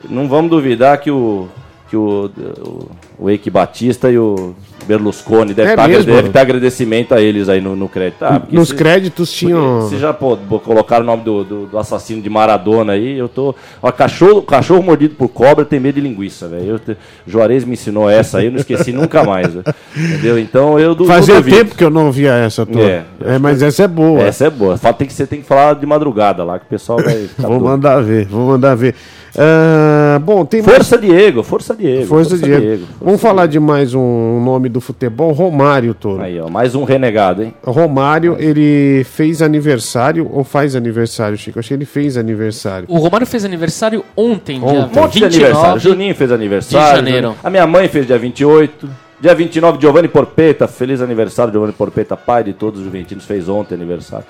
não 0.09 0.27
vamos 0.27 0.51
duvidar 0.51 0.99
que 0.99 1.09
o. 1.09 1.47
Que 1.91 1.97
o, 1.97 2.31
o, 2.63 2.89
o 3.19 3.29
Eike 3.29 3.49
Batista 3.49 4.09
e 4.09 4.17
o 4.17 4.55
Berlusconi 4.87 5.53
deve, 5.53 5.71
É 5.71 5.75
tá- 5.75 5.89
mesmo? 5.89 6.05
deve 6.05 6.29
ter 6.29 6.39
agradecimento 6.39 7.13
a 7.13 7.19
eles 7.21 7.49
aí 7.49 7.59
no, 7.59 7.75
no 7.75 7.89
crédito. 7.89 8.23
Ah, 8.23 8.41
Nos 8.49 8.69
se- 8.69 8.75
créditos 8.75 9.29
tinham. 9.29 9.89
se 9.89 9.97
já 9.97 10.13
pô, 10.13 10.37
colocaram 10.63 11.03
o 11.03 11.05
nome 11.05 11.23
do, 11.23 11.43
do, 11.43 11.65
do 11.65 11.77
assassino 11.77 12.21
de 12.21 12.29
Maradona 12.29 12.93
aí, 12.93 13.17
eu 13.17 13.27
tô. 13.27 13.53
Ó, 13.83 13.91
cachorro, 13.91 14.41
cachorro 14.41 14.81
mordido 14.81 15.15
por 15.15 15.27
cobra 15.27 15.65
tem 15.65 15.81
medo 15.81 15.95
de 15.95 16.01
linguiça, 16.01 16.47
velho. 16.47 16.79
Te- 16.79 16.95
Juarez 17.27 17.65
me 17.65 17.73
ensinou 17.73 18.09
essa 18.09 18.37
aí, 18.37 18.45
eu 18.45 18.51
não 18.53 18.59
esqueci 18.59 18.93
nunca 18.93 19.25
mais. 19.25 19.53
velho. 19.53 19.65
Entendeu? 19.93 20.39
Então 20.39 20.79
eu 20.79 20.95
du- 20.95 21.03
Fazia 21.03 21.43
tempo 21.43 21.75
que 21.75 21.83
eu 21.83 21.89
não 21.89 22.09
via 22.09 22.35
essa 22.35 22.65
toda. 22.65 22.81
É, 22.81 23.03
É, 23.25 23.37
mas 23.37 23.61
essa 23.61 23.83
é 23.83 23.87
boa. 23.89 24.21
Essa 24.21 24.45
é 24.45 24.49
boa. 24.49 24.77
Fala- 24.77 24.93
Tem 24.93 25.05
que, 25.07 25.13
você 25.13 25.27
tem 25.27 25.41
que 25.41 25.45
falar 25.45 25.75
de 25.75 25.85
madrugada 25.85 26.41
lá, 26.45 26.57
que 26.57 26.65
o 26.65 26.69
pessoal 26.69 26.99
vai. 27.03 27.27
Vou 27.37 27.59
mandar 27.59 28.01
ver, 28.01 28.27
vou 28.27 28.47
mandar 28.47 28.75
ver. 28.75 28.95
Ah, 29.37 30.19
bom, 30.19 30.45
tem 30.45 30.61
mais. 30.61 30.75
Força 30.75 30.97
Diego, 30.97 31.43
força 31.43 31.75
Diego. 31.75 32.05
Força, 32.05 32.37
Diego. 32.37 32.85
Vamos 32.99 33.21
falar 33.21 33.45
de 33.47 33.59
mais 33.59 33.93
um 33.93 34.41
nome 34.43 34.67
do 34.69 34.81
futebol, 34.81 35.31
Romário, 35.31 35.93
Toro. 35.93 36.21
Aí, 36.21 36.39
ó, 36.39 36.49
mais 36.49 36.75
um 36.75 36.83
renegado, 36.83 37.43
hein? 37.43 37.53
Romário, 37.63 38.35
ele 38.39 39.03
fez 39.05 39.41
aniversário 39.41 40.29
ou 40.31 40.43
faz 40.43 40.75
aniversário, 40.75 41.37
Chico? 41.37 41.59
Acho 41.59 41.69
que 41.69 41.73
ele 41.73 41.85
fez 41.85 42.17
aniversário. 42.17 42.85
O 42.89 42.97
Romário 42.97 43.25
fez 43.25 43.45
aniversário 43.45 44.03
ontem, 44.15 44.59
dia 44.59 44.67
Ontem. 44.67 44.99
Um 44.99 45.01
monte 45.01 45.13
de 45.13 45.19
29. 45.25 45.43
aniversário. 45.45 45.79
Juninho 45.81 46.15
fez 46.15 46.31
aniversário. 46.31 46.89
de 46.89 46.95
janeiro. 47.11 47.35
A 47.43 47.49
minha 47.49 47.65
mãe 47.67 47.87
fez 47.87 48.05
dia 48.05 48.17
28. 48.17 48.89
Dia 49.21 49.35
29, 49.35 49.79
Giovanni 49.79 50.07
Porpeta. 50.07 50.67
Feliz 50.67 50.99
aniversário, 50.99 51.53
Giovanni 51.53 51.73
Porpeta, 51.73 52.17
pai 52.17 52.43
de 52.43 52.53
todos 52.53 52.79
os 52.79 52.85
juventinos. 52.85 53.23
Fez 53.23 53.47
ontem 53.47 53.75
aniversário. 53.75 54.25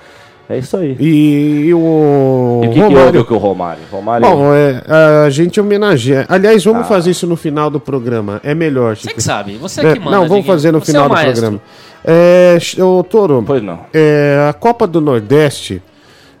É 0.48 0.58
isso 0.58 0.76
aí. 0.76 0.96
E, 1.00 1.66
e 1.68 1.74
o 1.74 2.60
E 2.64 2.66
o 2.66 2.70
que, 2.70 2.74
que 2.74 2.80
Romário. 2.80 3.06
houve 3.06 3.24
com 3.24 3.34
o 3.34 3.38
Romário? 3.38 3.82
Romário 3.90 4.26
Bom, 4.28 4.52
é, 4.54 4.82
a 5.26 5.30
gente 5.30 5.60
homenageia. 5.60 6.26
Aliás, 6.28 6.66
Ah. 6.66 6.70
vamos 6.72 6.88
fazer 6.88 7.10
isso 7.12 7.26
no 7.26 7.36
final 7.36 7.70
do 7.70 7.80
programa. 7.80 8.40
É 8.44 8.54
melhor, 8.54 8.96
Você 8.96 9.14
que 9.14 9.22
sabe, 9.22 9.54
você 9.56 9.80
É, 9.80 9.92
que 9.94 9.98
manda. 10.00 10.18
não, 10.18 10.28
vamos 10.28 10.44
fazer 10.46 10.70
no 10.72 10.80
Você 10.80 10.90
é 10.90 10.94
final 10.94 11.06
o 11.06 11.08
do 11.08 11.14
programa. 11.14 11.60
É, 12.04 12.58
ô, 12.80 13.02
Toro, 13.04 13.42
Pois 13.46 13.62
não. 13.62 13.80
É, 13.94 14.46
a 14.50 14.52
Copa 14.52 14.86
do 14.86 15.00
Nordeste, 15.00 15.80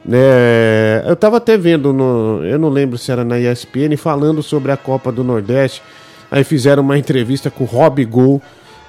né? 0.04 1.02
Eu 1.06 1.16
tava 1.16 1.36
até 1.38 1.56
vendo 1.56 1.92
no, 1.92 2.44
eu 2.44 2.58
não 2.58 2.68
lembro 2.68 2.98
se 2.98 3.10
era 3.10 3.24
na 3.24 3.38
ESPN 3.38 3.96
falando 3.96 4.42
sobre 4.42 4.72
a 4.72 4.76
Copa 4.76 5.10
do 5.12 5.22
Nordeste. 5.24 5.82
Aí 6.30 6.44
fizeram 6.44 6.82
uma 6.82 6.98
entrevista 6.98 7.50
com 7.50 7.64
o 7.64 7.66
Rob 7.66 8.04
Gol, 8.04 8.40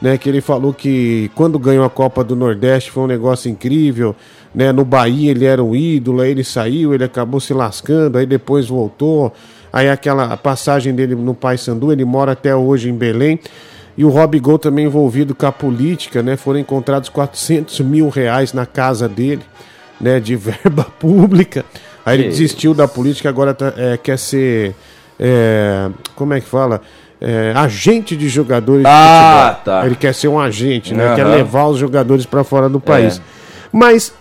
né, 0.02 0.17
que 0.17 0.28
ele 0.30 0.41
falou 0.41 0.73
que 0.73 1.30
quando 1.36 1.60
ganhou 1.60 1.84
a 1.86 1.89
Copa 1.89 2.23
do 2.23 2.36
Nordeste 2.36 2.89
foi 2.91 3.04
um 3.04 3.08
negócio 3.08 3.49
incrível, 3.52 4.15
né? 4.53 4.71
No 4.71 4.85
Bahia 4.85 5.31
ele 5.31 5.45
era 5.45 5.63
um 5.63 5.75
ídolo, 5.75 6.21
aí 6.21 6.31
ele 6.31 6.43
saiu, 6.43 6.93
ele 6.93 7.03
acabou 7.03 7.39
se 7.39 7.53
lascando, 7.53 8.17
aí 8.17 8.25
depois 8.25 8.67
voltou. 8.67 9.33
Aí 9.71 9.89
aquela 9.89 10.37
passagem 10.37 10.93
dele 10.93 11.15
no 11.15 11.33
Paysandu, 11.33 11.91
ele 11.91 12.05
mora 12.05 12.33
até 12.33 12.55
hoje 12.55 12.89
em 12.89 12.93
Belém. 12.95 13.39
E 13.97 14.03
o 14.05 14.09
Rob 14.09 14.39
Gol 14.39 14.57
também 14.59 14.85
envolvido 14.85 15.35
com 15.35 15.45
a 15.45 15.51
política, 15.51 16.21
né? 16.23 16.35
Foram 16.35 16.59
encontrados 16.59 17.09
400 17.09 17.79
mil 17.81 18.09
reais 18.09 18.51
na 18.53 18.65
casa 18.65 19.07
dele, 19.09 19.41
né? 20.01 20.19
De 20.19 20.35
verba 20.37 20.83
pública. 20.99 21.63
Aí 22.05 22.19
ele 22.19 22.29
desistiu 22.29 22.73
da 22.73 22.87
política, 22.87 23.29
agora 23.29 23.53
tá- 23.53 23.73
é, 23.77 23.97
quer 23.97 24.17
ser. 24.17 24.75
é, 25.19 25.89
como 26.15 26.33
é 26.33 26.41
que 26.41 26.47
fala? 26.47 26.81
É, 27.21 27.53
agente 27.55 28.17
de 28.17 28.27
jogadores 28.27 28.83
Ah, 28.85 29.55
de 29.59 29.65
tá. 29.65 29.85
Ele 29.85 29.95
quer 29.95 30.13
ser 30.13 30.27
um 30.27 30.37
agente, 30.39 30.93
né? 30.93 31.05
Aham. 31.07 31.15
Quer 31.15 31.23
levar 31.25 31.67
os 31.67 31.77
jogadores 31.77 32.25
para 32.25 32.43
fora 32.43 32.67
do 32.67 32.79
país. 32.81 33.17
É. 33.19 33.21
Mas 33.71 34.13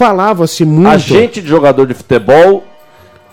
falava-se 0.00 0.64
muito. 0.64 0.88
Agente 0.88 1.42
de 1.42 1.48
jogador 1.48 1.86
de 1.86 1.92
futebol, 1.92 2.64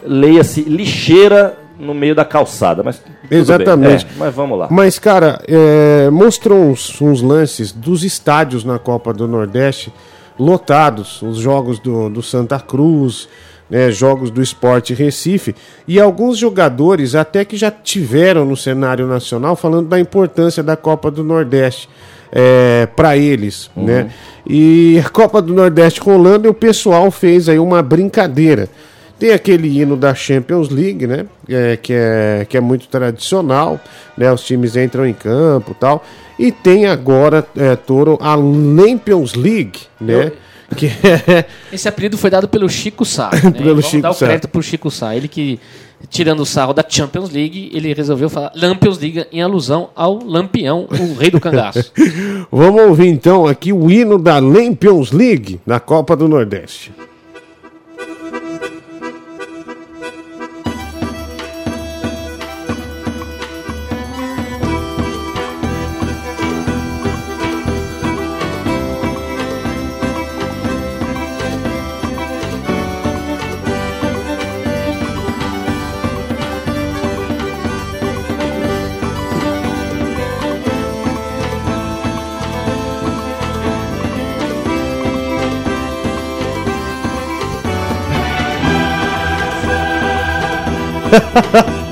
leia-se 0.03 0.63
lixeira 0.63 1.57
no 1.79 1.93
meio 1.93 2.13
da 2.13 2.25
calçada. 2.25 2.83
Mas. 2.83 3.01
Exatamente. 3.31 4.05
É, 4.05 4.09
mas 4.17 4.35
vamos 4.35 4.59
lá. 4.59 4.67
Mas, 4.69 4.99
cara, 4.99 5.41
é, 5.47 6.09
mostrou 6.09 6.59
uns, 6.59 7.01
uns 7.01 7.21
lances 7.21 7.71
dos 7.71 8.03
estádios 8.03 8.65
na 8.65 8.77
Copa 8.77 9.13
do 9.13 9.29
Nordeste 9.29 9.93
lotados, 10.37 11.21
os 11.21 11.37
jogos 11.37 11.79
do, 11.79 12.09
do 12.09 12.21
Santa 12.21 12.59
Cruz, 12.59 13.29
né, 13.69 13.89
jogos 13.89 14.29
do 14.29 14.41
Esporte 14.41 14.93
Recife, 14.93 15.55
e 15.87 16.01
alguns 16.01 16.37
jogadores 16.37 17.15
até 17.15 17.45
que 17.45 17.55
já 17.55 17.71
tiveram 17.71 18.45
no 18.45 18.57
cenário 18.57 19.07
nacional 19.07 19.55
falando 19.55 19.87
da 19.87 19.99
importância 19.99 20.61
da 20.61 20.75
Copa 20.75 21.09
do 21.09 21.23
Nordeste 21.23 21.89
para 22.95 23.17
eles, 23.17 23.69
né? 23.75 24.09
E 24.45 25.01
a 25.05 25.09
Copa 25.09 25.41
do 25.41 25.53
Nordeste 25.53 25.99
rolando 25.99 26.47
e 26.47 26.49
o 26.49 26.53
pessoal 26.53 27.11
fez 27.11 27.49
aí 27.49 27.59
uma 27.59 27.81
brincadeira. 27.81 28.69
Tem 29.19 29.31
aquele 29.31 29.67
hino 29.81 29.97
da 29.97 30.13
Champions 30.13 30.69
League, 30.69 31.07
né? 31.07 31.25
É, 31.49 31.75
que, 31.75 31.91
é, 31.91 32.45
que 32.47 32.55
é 32.55 32.61
muito 32.61 32.87
tradicional, 32.87 33.79
né? 34.15 34.31
Os 34.31 34.43
times 34.45 34.75
entram 34.75 35.07
em 35.07 35.13
campo 35.13 35.71
e 35.71 35.75
tal. 35.75 36.05
E 36.37 36.51
tem 36.51 36.85
agora, 36.85 37.45
é, 37.57 37.75
Toro, 37.75 38.17
a 38.21 38.35
Lampions 38.35 39.33
League, 39.33 39.79
né? 39.99 40.31
Que 40.75 40.85
é, 40.87 41.45
Esse 41.71 41.87
apelido 41.87 42.17
foi 42.17 42.29
dado 42.29 42.47
pelo 42.47 42.69
Chico 42.69 43.05
Sá. 43.05 43.31
Né? 43.43 43.51
Pelo 43.51 43.69
Vamos 43.69 43.85
Chico 43.85 44.03
dar 44.03 44.11
o 44.11 44.13
Sá. 44.13 44.25
crédito 44.27 44.47
pro 44.49 44.61
Chico 44.61 44.91
Sá. 44.91 45.15
Ele 45.15 45.27
que, 45.27 45.59
tirando 46.09 46.41
o 46.41 46.45
sarro 46.45 46.73
da 46.73 46.83
Champions 46.87 47.29
League, 47.29 47.71
ele 47.73 47.93
resolveu 47.93 48.29
falar 48.29 48.51
Lampions 48.55 48.99
League 48.99 49.25
em 49.31 49.41
alusão 49.41 49.89
ao 49.95 50.23
Lampião, 50.23 50.87
o 50.89 51.19
rei 51.19 51.29
do 51.31 51.39
cangaço. 51.39 51.91
Vamos 52.51 52.81
ouvir 52.83 53.07
então 53.07 53.47
aqui 53.47 53.73
o 53.73 53.89
hino 53.89 54.17
da 54.17 54.39
Lampions 54.39 55.11
League 55.11 55.59
na 55.65 55.79
Copa 55.79 56.15
do 56.15 56.27
Nordeste. 56.27 56.91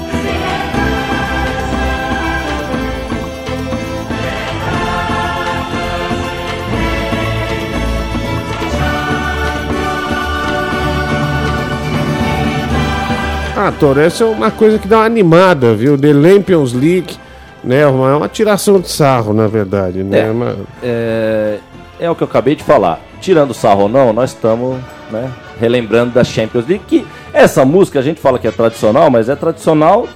Ah, 13.58 13.72
Toro, 13.80 14.02
essa 14.02 14.24
é 14.24 14.28
uma 14.28 14.52
coisa 14.52 14.78
que 14.78 14.88
dá 14.88 14.98
uma 14.98 15.06
animada, 15.06 15.74
viu? 15.74 15.98
The 15.98 16.12
Lampions 16.12 16.74
League, 16.74 17.16
né? 17.64 17.88
Uma, 17.88 18.12
é 18.12 18.16
uma 18.16 18.28
tiração 18.28 18.80
de 18.82 18.90
sarro, 18.90 19.34
na 19.34 19.48
verdade, 19.48 20.04
né? 20.04 20.20
É. 20.28 20.30
Uma- 20.32 20.56
É, 20.84 21.58
é 22.00 22.10
o 22.10 22.16
que 22.16 22.22
eu 22.24 22.28
acabei 22.28 22.56
de 22.56 22.64
falar. 22.64 23.00
Tirando 23.22 23.54
sarro 23.54 23.84
ou 23.84 23.90
não, 23.90 24.12
nós 24.12 24.32
estamos 24.32 24.78
né, 25.10 25.30
relembrando 25.60 26.12
da 26.14 26.24
Champions 26.24 26.68
League. 26.68 26.84
Que 26.88 27.06
essa 27.34 27.64
música 27.66 28.00
a 28.00 28.02
gente 28.02 28.20
fala 28.20 28.38
que 28.40 28.48
é 28.48 28.52
tradicional, 28.52 29.10
mas 29.10 29.30
é 29.30 29.36
tradicional 29.36 30.08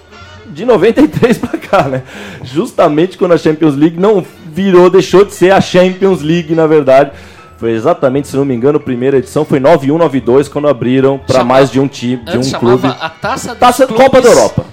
de 0.48 0.66
93 0.66 1.38
pra 1.38 1.58
cá, 1.60 1.84
né? 1.84 2.04
Justamente 2.44 3.18
quando 3.18 3.34
a 3.34 3.38
Champions 3.38 3.76
League 3.76 4.00
não 4.00 4.26
virou, 4.52 4.90
deixou 4.90 5.24
de 5.26 5.34
ser 5.34 5.52
a 5.52 5.62
Champions 5.62 6.22
League, 6.22 6.54
na 6.56 6.66
verdade. 6.68 7.12
Foi 7.58 7.72
exatamente, 7.72 8.28
se 8.30 8.38
não 8.38 8.46
me 8.46 8.56
engano, 8.56 8.78
a 8.78 8.82
primeira 8.82 9.18
edição 9.18 9.44
foi 9.44 9.60
9192, 9.60 10.48
quando 10.48 10.68
abriram 10.70 11.18
para 11.20 11.44
mais 11.44 11.70
de 11.70 11.80
um 11.80 11.88
time, 11.90 12.24
de 12.24 12.38
um 12.38 12.52
clube. 12.60 12.88
a 12.88 13.10
Taça 13.10 13.54
Taça 13.54 13.86
Clubes- 13.86 14.04
Copa 14.06 14.22
da 14.22 14.30
Europa. 14.30 14.66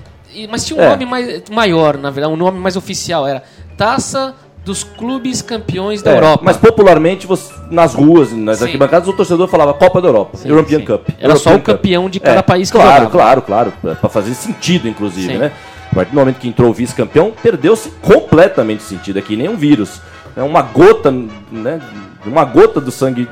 Mas 0.50 0.64
tinha 0.64 0.78
um 0.78 0.82
É. 0.82 0.90
nome 0.90 1.04
mais, 1.06 1.42
maior, 1.50 1.96
na 1.98 2.10
verdade, 2.10 2.32
um 2.32 2.36
nome 2.36 2.58
mais 2.60 2.76
oficial. 2.76 3.26
Era 3.26 3.42
Taça 3.76 4.34
dos 4.66 4.82
Clubes 4.82 5.40
Campeões 5.40 6.02
da 6.02 6.10
É, 6.10 6.16
Europa. 6.16 6.42
Mas 6.44 6.56
popularmente, 6.56 7.24
você- 7.26 7.54
nas 7.70 7.94
ruas, 7.94 8.32
nas 8.32 8.58
Sim. 8.58 8.64
arquibancadas, 8.64 9.08
o 9.08 9.12
torcedor 9.12 9.46
falava 9.46 9.72
Copa 9.72 10.02
da 10.02 10.08
Europa, 10.08 10.36
Sim, 10.38 10.48
European 10.48 10.80
sim. 10.80 10.84
Cup. 10.84 11.08
Era 11.20 11.36
só 11.36 11.50
European 11.50 11.56
o 11.72 11.76
campeão 11.76 12.10
de 12.10 12.18
cada 12.18 12.40
É, 12.40 12.42
país 12.42 12.68
que 12.70 12.76
claro, 12.76 13.04
jogava. 13.04 13.10
Claro, 13.10 13.42
claro, 13.42 13.72
pra- 13.80 13.94
pra 13.94 14.10
fazer 14.10 14.34
sentido, 14.34 14.88
inclusive, 14.88 15.38
né? 15.38 15.52
A 15.92 15.94
partir 15.94 16.10
do 16.10 16.16
momento 16.16 16.38
que 16.40 16.48
entrou 16.48 16.68
o 16.70 16.72
vice-campeão, 16.74 17.32
perdeu-se 17.40 17.90
completamente 18.02 18.82
sentido. 18.82 19.20
É 19.20 19.22
que 19.22 19.36
nem 19.36 19.48
um 19.48 19.56
vírus. 19.56 20.00
É 20.36 20.42
uma 20.42 20.60
gota, 20.62 21.10
né? 21.50 21.80
Uma 22.26 22.44
gota 22.44 22.80
do 22.80 22.90
sangue 22.90 23.28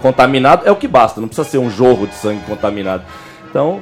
contaminado 0.00 0.66
é 0.66 0.70
o 0.72 0.76
que 0.76 0.88
basta, 0.88 1.20
não 1.20 1.28
precisa 1.28 1.46
ser 1.48 1.58
um 1.58 1.70
jorro 1.70 2.06
de 2.06 2.14
sangue 2.14 2.40
contaminado. 2.46 3.02
Então, 3.50 3.80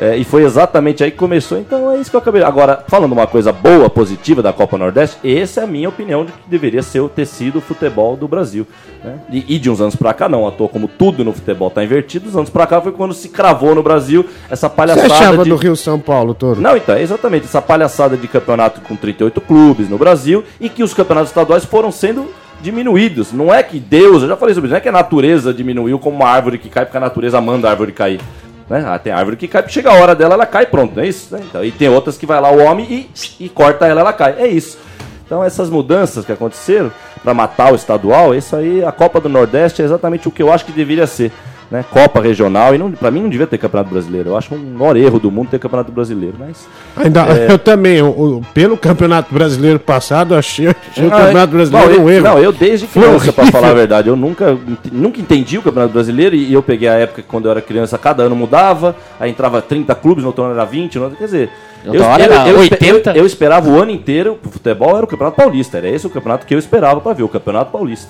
é, 0.00 0.16
e 0.16 0.24
foi 0.24 0.44
exatamente 0.44 1.02
aí 1.02 1.10
que 1.10 1.16
começou. 1.16 1.58
Então 1.58 1.90
é 1.92 1.96
isso 1.96 2.10
que 2.10 2.16
eu 2.16 2.20
acabei. 2.20 2.42
Agora, 2.42 2.84
falando 2.88 3.12
uma 3.12 3.26
coisa 3.26 3.52
boa, 3.52 3.88
positiva 3.88 4.42
da 4.42 4.52
Copa 4.52 4.76
Nordeste, 4.76 5.16
essa 5.26 5.60
é 5.60 5.64
a 5.64 5.66
minha 5.66 5.88
opinião 5.88 6.24
de 6.24 6.32
que 6.32 6.38
deveria 6.48 6.82
ser 6.82 7.00
o 7.00 7.08
tecido 7.08 7.60
futebol 7.60 8.16
do 8.16 8.28
Brasil. 8.28 8.66
né? 9.02 9.18
E, 9.30 9.56
e 9.56 9.58
de 9.58 9.70
uns 9.70 9.80
anos 9.80 9.96
pra 9.96 10.12
cá, 10.12 10.28
não, 10.28 10.46
à 10.46 10.50
toa 10.50 10.68
como 10.68 10.86
tudo 10.86 11.24
no 11.24 11.32
futebol 11.32 11.70
tá 11.70 11.82
invertido, 11.82 12.26
dos 12.26 12.36
anos 12.36 12.50
pra 12.50 12.66
cá 12.66 12.80
foi 12.80 12.92
quando 12.92 13.14
se 13.14 13.28
cravou 13.30 13.74
no 13.74 13.82
Brasil 13.82 14.24
essa 14.50 14.68
Você 14.68 14.74
palhaçada 14.74 15.14
achava 15.14 15.44
de... 15.44 15.50
do 15.50 15.56
Rio 15.56 15.76
São 15.76 15.98
Paulo, 15.98 16.34
Toro? 16.34 16.60
Não, 16.60 16.76
então, 16.76 16.96
exatamente 16.96 17.46
essa 17.46 17.62
palhaçada 17.62 18.16
de 18.16 18.28
campeonato 18.28 18.80
com 18.82 18.96
38 18.96 19.40
clubes 19.40 19.88
no 19.88 19.96
Brasil 19.96 20.44
e 20.60 20.68
que 20.68 20.82
os 20.82 20.92
campeonatos 20.92 21.30
estaduais 21.30 21.64
foram 21.64 21.90
sendo 21.90 22.26
diminuídos. 22.60 23.32
Não 23.32 23.52
é 23.52 23.62
que 23.62 23.78
Deus, 23.78 24.22
eu 24.22 24.28
já 24.28 24.36
falei 24.36 24.54
sobre 24.54 24.68
isso, 24.68 24.72
não 24.72 24.78
é 24.78 24.80
que 24.80 24.88
a 24.88 24.92
natureza 24.92 25.52
diminuiu 25.54 25.98
como 25.98 26.16
uma 26.16 26.28
árvore 26.28 26.58
que 26.58 26.68
cai 26.68 26.84
porque 26.84 26.96
a 26.96 27.00
natureza 27.00 27.40
manda 27.40 27.68
a 27.68 27.70
árvore 27.70 27.92
cair. 27.92 28.20
Né? 28.68 28.84
Ah, 28.86 28.98
tem 28.98 29.12
árvore 29.12 29.36
que 29.36 29.46
cai, 29.46 29.68
chega 29.68 29.90
a 29.90 29.94
hora 29.94 30.14
dela, 30.14 30.34
ela 30.34 30.46
cai, 30.46 30.66
pronto, 30.66 30.96
não 30.96 31.02
é 31.02 31.06
isso? 31.06 31.34
né? 31.34 31.40
Então, 31.48 31.64
e 31.64 31.70
tem 31.70 31.88
outras 31.88 32.18
que 32.18 32.26
vai 32.26 32.40
lá 32.40 32.50
o 32.50 32.58
homem 32.58 32.86
e, 32.90 33.44
e 33.44 33.48
corta 33.48 33.86
ela, 33.86 34.00
ela 34.00 34.12
cai. 34.12 34.34
É 34.38 34.46
isso. 34.46 34.78
Então 35.24 35.42
essas 35.42 35.68
mudanças 35.68 36.24
que 36.24 36.32
aconteceram 36.32 36.90
para 37.22 37.34
matar 37.34 37.72
o 37.72 37.76
estadual, 37.76 38.34
isso 38.34 38.54
aí, 38.54 38.84
a 38.84 38.92
Copa 38.92 39.20
do 39.20 39.28
Nordeste 39.28 39.82
é 39.82 39.84
exatamente 39.84 40.28
o 40.28 40.30
que 40.30 40.42
eu 40.42 40.52
acho 40.52 40.64
que 40.64 40.72
deveria 40.72 41.06
ser. 41.06 41.32
Né? 41.68 41.84
Copa 41.90 42.20
regional, 42.20 42.74
e 42.76 42.78
não, 42.78 42.92
pra 42.92 43.10
mim 43.10 43.20
não 43.22 43.28
devia 43.28 43.46
ter 43.46 43.58
campeonato 43.58 43.90
brasileiro. 43.90 44.30
Eu 44.30 44.36
acho 44.36 44.54
um 44.54 44.58
maior 44.78 44.96
erro 44.96 45.18
do 45.18 45.32
mundo 45.32 45.48
ter 45.50 45.58
campeonato 45.58 45.90
brasileiro. 45.90 46.36
Mas 46.38 46.64
Ainda, 46.96 47.22
É. 47.26 47.50
Eu 47.50 47.58
também, 47.58 48.00
o- 48.00 48.06
o- 48.38 48.42
pelo 48.54 48.76
Campeonato 48.76 49.34
Brasileiro 49.34 49.80
passado, 49.80 50.34
eu 50.34 50.38
achei, 50.38 50.68
achei 50.68 51.04
o 51.04 51.08
Ah, 51.08 51.10
Campeonato 51.10 51.52
é- 51.52 51.56
Brasileiro 51.56 51.90
não, 51.90 51.98
um 51.98 52.08
eu, 52.08 52.10
erro. 52.10 52.24
Não, 52.24 52.38
eu 52.38 52.52
desde 52.52 52.86
criança, 52.86 53.32
pra 53.32 53.42
horrível. 53.42 53.60
falar 53.60 53.70
a 53.70 53.74
verdade, 53.74 54.08
eu 54.08 54.14
nunca, 54.16 54.56
nunca 54.92 55.20
entendi 55.20 55.58
o 55.58 55.62
Campeonato 55.62 55.92
Brasileiro 55.92 56.36
e 56.36 56.52
eu 56.52 56.62
peguei 56.62 56.88
a 56.88 56.94
época 56.94 57.22
que 57.22 57.28
quando 57.28 57.46
eu 57.46 57.50
era 57.50 57.60
criança, 57.60 57.98
cada 57.98 58.22
ano 58.22 58.36
mudava, 58.36 58.94
aí 59.18 59.28
entrava 59.30 59.60
30 59.60 59.92
clubes, 59.94 60.22
no 60.22 60.28
outro 60.28 60.44
ano 60.44 60.54
era 60.54 60.64
20, 60.64 60.96
no 60.98 61.02
outro, 61.04 61.18
quer 61.18 61.24
dizer... 61.24 61.50
Espe- 61.84 62.58
80. 62.58 63.10
eu- 63.10 63.16
eu 63.16 63.26
esperava 63.26 63.68
o 63.68 63.80
ano 63.80 63.90
inteiro, 63.92 64.38
o 64.44 64.50
futebol 64.50 64.96
era 64.96 65.04
o 65.04 65.08
Campeonato 65.08 65.36
Paulista, 65.36 65.78
era 65.78 65.88
esse 65.88 66.06
o 66.06 66.10
campeonato 66.10 66.44
que 66.46 66.52
eu 66.54 66.58
esperava 66.58 67.00
pra 67.00 67.12
ver, 67.12 67.22
o 67.22 67.28
Campeonato 67.28 67.70
Paulista. 67.70 68.08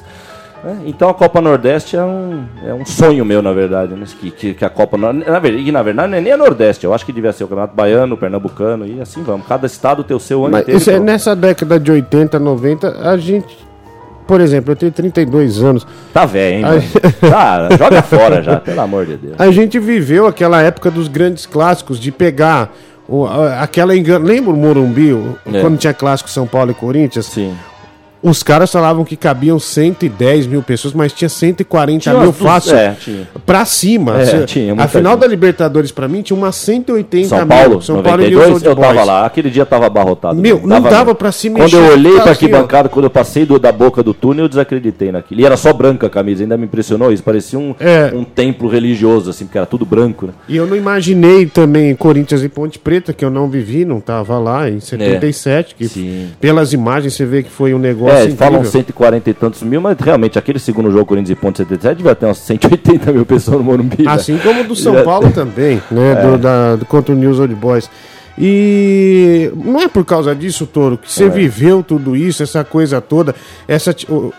Né? 0.67 0.79
Então 0.87 1.09
a 1.09 1.15
Copa 1.15 1.41
Nordeste 1.41 1.97
é 1.97 2.03
um, 2.03 2.45
é 2.67 2.75
um 2.75 2.85
sonho 2.85 3.25
meu, 3.25 3.41
na 3.41 3.53
verdade, 3.53 3.95
né? 3.95 4.05
que, 4.21 4.31
que, 4.31 4.55
que 4.55 4.65
a 4.65 4.69
Copa 4.71 4.97
na 4.99 5.11
e 5.51 5.71
na 5.73 5.83
verdade 5.83 6.11
não 6.11 6.19
é 6.19 6.21
nem 6.21 6.33
a 6.33 6.37
Nordeste, 6.37 6.85
eu 6.85 6.93
acho 6.93 7.07
que 7.07 7.13
devia 7.13 7.33
ser 7.33 7.45
o 7.45 7.49
Campeonato 7.49 7.75
Baiano, 7.77 8.15
o 8.15 8.19
Pernambucano 8.19 8.87
e 8.87 9.01
assim 9.01 9.23
vamos. 9.23 9.47
Cada 9.47 9.67
estado 9.67 10.03
tem 10.05 10.17
o 10.17 10.21
seu 10.21 10.45
ano 10.45 10.53
Mas 10.53 10.63
inteiro. 10.63 10.81
isso 10.81 10.91
é, 10.91 10.95
pronto. 10.95 11.07
nessa 11.07 11.35
década 11.37 11.79
de 11.81 11.91
80, 11.91 12.39
90, 12.39 12.89
a 13.09 13.17
gente. 13.17 13.67
Por 14.27 14.41
exemplo, 14.41 14.73
eu 14.73 14.77
tenho 14.77 14.91
32 14.91 15.63
anos. 15.63 15.87
Tá 16.13 16.27
velho, 16.27 16.57
hein, 16.57 16.63
mano? 16.63 16.83
Tá, 17.31 17.69
joga 17.77 18.03
fora 18.03 18.43
já, 18.43 18.57
pelo 18.59 18.81
amor 18.81 19.07
de 19.07 19.17
Deus. 19.17 19.35
A 19.39 19.51
gente 19.53 19.79
viveu 19.79 20.27
aquela 20.27 20.61
época 20.63 20.91
dos 20.91 21.07
grandes 21.07 21.47
clássicos, 21.47 22.01
de 22.01 22.11
pegar 22.11 22.73
o- 23.09 23.25
a- 23.25 23.63
aquela 23.63 23.97
engano. 23.97 24.27
Lembra 24.27 24.51
o 24.53 24.57
Morumbi, 24.57 25.13
É. 25.47 25.61
quando 25.61 25.79
tinha 25.79 25.95
clássico 25.95 26.29
São 26.29 26.45
Paulo 26.45 26.73
e 26.73 26.75
Corinthians? 26.75 27.27
Sim. 27.27 27.55
Os 28.23 28.43
caras 28.43 28.73
falavam 28.73 29.05
que 29.05 29.15
cabiam 29.17 29.59
110 29.59 30.47
mil 30.47 30.63
pessoas, 30.63 30.93
mas 30.95 31.13
tinha 31.13 31.29
140 31.29 32.01
Tinha 32.01 32.15
mil 32.19 32.33
fácil. 32.33 32.75
é, 32.75 32.97
tinha. 32.99 33.29
Pra 33.45 33.65
cima. 33.65 34.21
É, 34.21 34.45
tinha 34.45 34.75
a 34.77 34.89
final 34.89 35.13
gente. 35.13 35.21
da 35.21 35.27
Libertadores, 35.27 35.93
pra 35.93 36.09
mim, 36.09 36.23
tinha 36.23 36.37
umas 36.37 36.57
180 36.57 37.29
São 37.29 37.39
mil. 37.39 37.47
Paulo, 37.47 37.83
São 37.83 38.03
Paulo 38.03 38.23
e 38.23 38.31
92, 38.31 38.49
News 38.49 38.55
Old 38.55 38.67
eu 38.67 38.77
tava 38.77 38.95
Boys. 38.95 39.07
lá. 39.07 39.27
Aquele 39.27 39.51
dia 39.51 39.65
tava 39.67 39.87
abarrotado. 39.87 40.41
Meu, 40.41 40.61
não 40.67 40.81
dava 40.81 41.15
pra 41.15 41.31
se 41.31 41.49
Quando 41.51 41.63
mexer, 41.63 41.77
eu 41.77 41.93
olhei 41.93 42.13
tá 42.17 42.23
pra 42.23 42.33
assim, 42.33 42.45
ó. 42.45 42.49
arquibancada, 42.49 42.89
quando 42.89 43.05
eu 43.05 43.11
passei 43.11 43.45
do- 43.47 43.59
da 43.59 43.71
boca 43.71 44.03
do 44.03 44.13
túnel, 44.13 44.47
eu 44.47 44.49
desacreditei 44.49 45.13
naquilo. 45.13 45.41
E 45.43 45.47
era 45.47 45.57
só 45.57 45.73
branca 45.73 46.07
a 46.07 46.11
camisa, 46.11 46.43
ainda 46.43 46.57
me 46.57 46.65
impressionou 46.65 47.13
isso. 47.13 47.23
Parecia 47.23 47.59
um, 47.59 47.75
É. 47.79 48.11
um 48.15 48.25
templo 48.25 48.69
religioso, 48.69 49.31
assim, 49.31 49.45
porque 49.45 49.59
era 49.59 49.67
tudo 49.67 49.85
branco, 49.87 50.27
né? 50.27 50.33
E 50.49 50.57
eu 50.57 50.67
não 50.67 50.77
imaginei 50.77 51.47
também 51.47 51.95
Corinthians 51.95 52.43
e 52.43 52.49
Ponte 52.49 52.79
Preta, 52.79 53.13
que 53.13 53.25
eu 53.25 53.31
não 53.31 53.49
vivi, 53.49 53.85
não 53.85 54.01
tava 54.01 54.39
lá 54.39 54.69
em 54.69 54.81
77, 54.81 55.75
que 55.75 55.85
É. 55.85 55.89
Sim. 55.89 56.29
pelas 56.41 56.73
imagens 56.73 57.15
você 57.15 57.25
vê 57.25 57.43
que 57.43 57.51
foi 57.51 57.73
um 57.75 57.79
negócio 57.79 58.06
É, 58.09 58.25
incrível. 58.25 58.37
falam 58.37 58.65
140 58.65 59.31
e 59.31 59.35
tantos 59.35 59.63
mil, 59.63 59.81
mas 59.81 59.97
realmente 59.99 60.39
aquele 60.39 60.59
segundo 60.59 60.91
jogo 60.91 61.07
Corinthians 61.07 61.31
e 61.31 61.41
Ponte 61.41 61.59
77 61.59 61.97
devia 61.97 62.15
ter 62.15 62.27
umas 62.27 62.39
180 62.39 63.13
mil 63.13 63.27
pessoas 63.27 63.59
no 63.59 63.65
Morumbi. 63.65 64.03
né? 64.05 64.11
Assim 64.13 64.39
como 64.39 64.63
o 64.63 64.65
do 64.65 64.77
São 64.77 65.03
Paulo 65.03 65.31
também, 65.33 65.83
né? 65.91 66.13
É. 66.13 66.15
Do, 66.23 66.39
da, 66.39 66.77
do, 66.77 66.85
contra 66.85 67.15
o 67.15 67.19
News 67.19 67.39
Old 67.39 67.55
Boys. 67.55 67.91
E 68.39 69.51
não 69.57 69.81
é 69.81 69.89
por 69.89 70.05
causa 70.05 70.35
disso, 70.35 70.67
Toro, 70.67 70.97
que 70.99 71.11
você 71.11 71.25
É. 71.25 71.29
viveu 71.29 71.83
tudo 71.83 72.15
isso, 72.17 72.43
essa 72.43 72.63
coisa 72.65 73.01
toda, 73.01 73.35
essa 73.67 73.95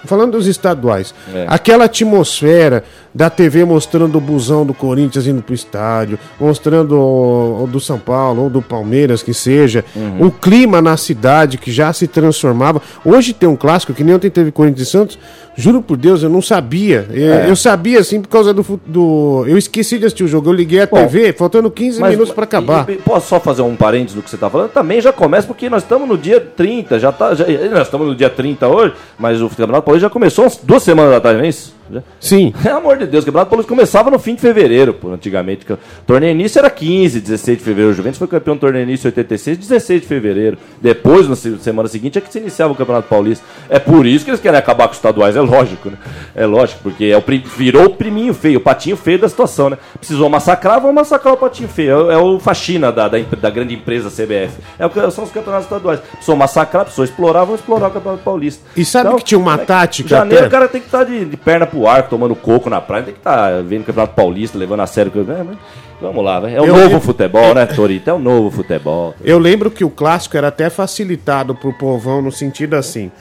falando 0.06 0.34
dos 0.34 0.48
estaduais, 0.48 1.14
É. 1.34 1.46
aquela 1.48 1.86
atmosfera 1.86 2.84
da 3.14 3.30
TV 3.30 3.66
mostrando 3.66 4.18
o 4.18 4.22
busão 4.22 4.64
do 4.66 4.74
Corinthians 4.74 5.26
indo 5.26 5.42
pro 5.42 5.54
estádio, 5.56 6.20
mostrando 6.40 6.96
o, 6.96 7.64
o 7.64 7.68
do 7.68 7.80
São 7.80 7.98
Paulo 7.98 8.44
ou 8.44 8.50
do 8.50 8.62
Palmeiras, 8.62 9.24
que 9.24 9.34
seja, 9.34 9.84
Uhum. 9.96 10.28
o 10.28 10.32
clima 10.32 10.82
na 10.82 10.96
cidade 10.98 11.58
que 11.58 11.72
já 11.72 11.92
se 11.92 12.08
transformava. 12.08 12.82
Hoje 13.04 13.34
tem 13.34 13.50
um 13.50 13.56
clássico 13.56 13.94
que 13.94 14.04
nem 14.04 14.14
ontem 14.16 14.30
teve 14.30 14.52
Corinthians 14.52 14.88
e 14.88 14.92
Santos. 14.92 15.20
Juro 15.60 15.82
por 15.82 15.98
Deus, 15.98 16.22
eu 16.22 16.30
não 16.30 16.42
sabia. 16.44 17.08
Eu, 17.12 17.34
É. 17.34 17.50
eu 17.50 17.56
sabia 17.56 18.00
assim 18.00 18.22
por 18.22 18.28
causa 18.28 18.54
do, 18.54 18.64
do. 18.86 19.44
Eu 19.48 19.58
esqueci 19.58 19.98
de 19.98 20.06
assistir 20.06 20.24
o 20.24 20.28
jogo. 20.28 20.50
Eu 20.50 20.54
liguei 20.54 20.82
a 20.82 20.86
Bom, 20.86 20.98
TV, 20.98 21.34
faltando 21.34 21.72
15 21.72 22.00
minutos 22.00 22.32
pra 22.32 22.44
acabar. 22.44 22.88
e- 22.88 22.94
e 22.94 22.96
posso 22.98 23.28
só 23.30 23.40
fazer 23.40 23.64
um 23.64 23.76
parênteses 23.88 24.16
do 24.16 24.22
que 24.22 24.30
você 24.30 24.38
tá 24.38 24.50
falando? 24.50 24.70
Também 24.70 25.00
já 25.00 25.14
começa 25.14 25.48
porque 25.48 25.70
nós 25.70 25.82
estamos 25.84 26.10
no 26.10 26.18
dia 26.18 26.42
30, 26.42 27.00
já 27.00 27.10
tá. 27.10 27.34
Já, 27.34 27.46
nós 27.72 27.84
estamos 27.84 28.06
no 28.06 28.16
dia 28.16 28.30
30 28.30 28.68
hoje, 28.68 28.94
mas 29.18 29.42
o 29.42 29.48
Campeonato 29.48 29.84
Paulista 29.84 30.08
já 30.08 30.10
começou 30.10 30.52
duas 30.64 30.84
semanas 30.84 31.14
atrás, 31.14 31.38
não 31.38 31.46
é 31.46 31.48
isso? 31.48 31.77
Já? 31.92 32.02
Sim. 32.20 32.54
Pelo 32.62 32.78
amor 32.78 32.98
de 32.98 33.08
Deus, 33.08 33.24
o 33.24 33.26
Campeonato 33.26 33.50
Paulista 33.50 33.70
começava 33.70 34.10
no 34.12 34.20
fim 34.20 34.36
de 34.36 34.42
fevereiro, 34.42 34.94
pô, 34.94 35.10
antigamente. 35.12 35.66
Torneio 36.06 36.32
início 36.32 36.60
era 36.60 36.70
15, 36.70 37.20
16 37.22 37.58
de 37.58 37.64
fevereiro. 37.64 37.92
O 37.92 37.96
Juventus 37.96 38.18
foi 38.20 38.28
campeão 38.28 38.56
do 38.56 38.60
torneio 38.60 38.84
início 38.84 39.08
em 39.08 39.10
86, 39.10 39.58
16 39.58 40.02
de 40.02 40.08
fevereiro. 40.08 40.58
Depois, 40.82 41.28
na 41.28 41.36
se- 41.36 41.58
semana 41.60 41.88
seguinte, 41.88 42.18
é 42.18 42.22
que 42.22 42.32
se 42.32 42.40
iniciava 42.40 42.74
o 42.74 42.76
Campeonato 42.76 43.08
Paulista. 43.08 43.46
É 43.70 43.80
por 43.80 44.06
isso 44.06 44.24
que 44.26 44.32
eles 44.32 44.40
querem 44.42 44.60
acabar 44.60 44.86
com 44.88 44.92
os 44.92 44.98
estaduais, 44.98 45.36
é 45.36 45.42
lógico, 45.42 45.90
né? 45.90 45.98
É 46.36 46.46
lógico, 46.46 46.82
porque 46.84 47.06
é 47.06 47.18
o, 47.18 47.22
pri- 47.22 47.44
virou 47.58 47.86
o 47.86 47.90
priminho 47.96 48.34
feio, 48.34 48.58
o 48.60 48.62
patinho 48.62 48.98
feio 48.98 49.20
da 49.20 49.30
situação, 49.30 49.70
né? 49.70 49.78
Precisou 49.98 50.30
massacrar, 50.30 50.80
vão 50.82 50.92
massacrar 50.94 51.34
o 51.34 51.38
patinho 51.38 51.70
feio. 51.70 51.92
É, 51.92 51.96
o- 51.96 52.12
é 52.12 52.18
o 52.18 52.40
faxina 52.40 52.92
da, 52.92 53.08
da, 53.08 53.18
da 53.20 53.50
grande 53.50 53.74
empresa 53.74 54.10
CBF. 54.10 54.58
É 54.78 54.86
o 54.86 55.12
são 55.12 55.24
os 55.24 55.32
campeonatos 55.32 55.66
estaduais. 55.66 56.00
Precisou 56.00 56.36
massacrar, 56.36 56.84
precisou 56.84 57.06
explorar, 57.06 57.44
vão 57.46 57.56
explorar 57.56 57.88
o 57.88 57.92
Campeonato 57.92 58.24
Paulista. 58.24 58.64
E 58.76 58.84
sabe 58.84 59.16
que 59.16 59.24
tinha 59.24 59.38
uma 59.40 59.54
é 59.56 59.58
tática 59.58 60.10
Janeiro 60.10 60.40
até? 60.46 60.48
o 60.48 60.52
cara 60.52 60.68
tem 60.68 60.82
que 60.82 60.88
estar 60.88 61.04
de, 61.04 61.26
de 61.26 61.38
perna 61.38 61.66
pro 61.66 61.77
ar, 61.86 62.08
tomando 62.10 62.34
coco 62.36 62.70
na 62.70 62.80
praia, 62.80 63.04
tem 63.04 63.14
que 63.14 63.20
estar 63.20 63.62
vendo 63.64 63.82
o 63.82 63.84
Campeonato 63.84 64.16
Paulista, 64.16 64.58
levando 64.58 64.80
a 64.80 64.88
sério. 64.88 65.12
é, 65.16 65.44
mas 65.44 65.58
Vamos 66.02 66.24
lá, 66.24 66.40
vai. 66.40 66.56
é 66.56 66.62
o 66.62 66.66
Eu 66.66 66.68
novo 66.74 66.80
lembro- 66.84 67.02
futebol, 67.02 67.54
né, 67.54 67.66
Torito? 67.76 68.10
É 68.10 68.14
o 68.14 68.20
novo 68.20 68.50
futebol. 68.52 69.14
Eu 69.24 69.38
lembro 69.38 69.70
que 69.70 69.84
o 69.84 69.90
clássico 69.90 70.38
era 70.38 70.48
até 70.48 70.70
facilitado 70.70 71.54
pro 71.54 71.74
povão 71.74 72.22
no 72.22 72.32
sentido 72.32 72.76
assim. 72.76 73.12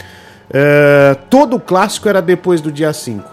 é, 0.53 1.17
todo 1.29 1.59
clássico 1.59 2.09
era 2.09 2.23
depois 2.23 2.61
do 2.61 2.71
dia 2.71 2.93
5. 2.93 3.29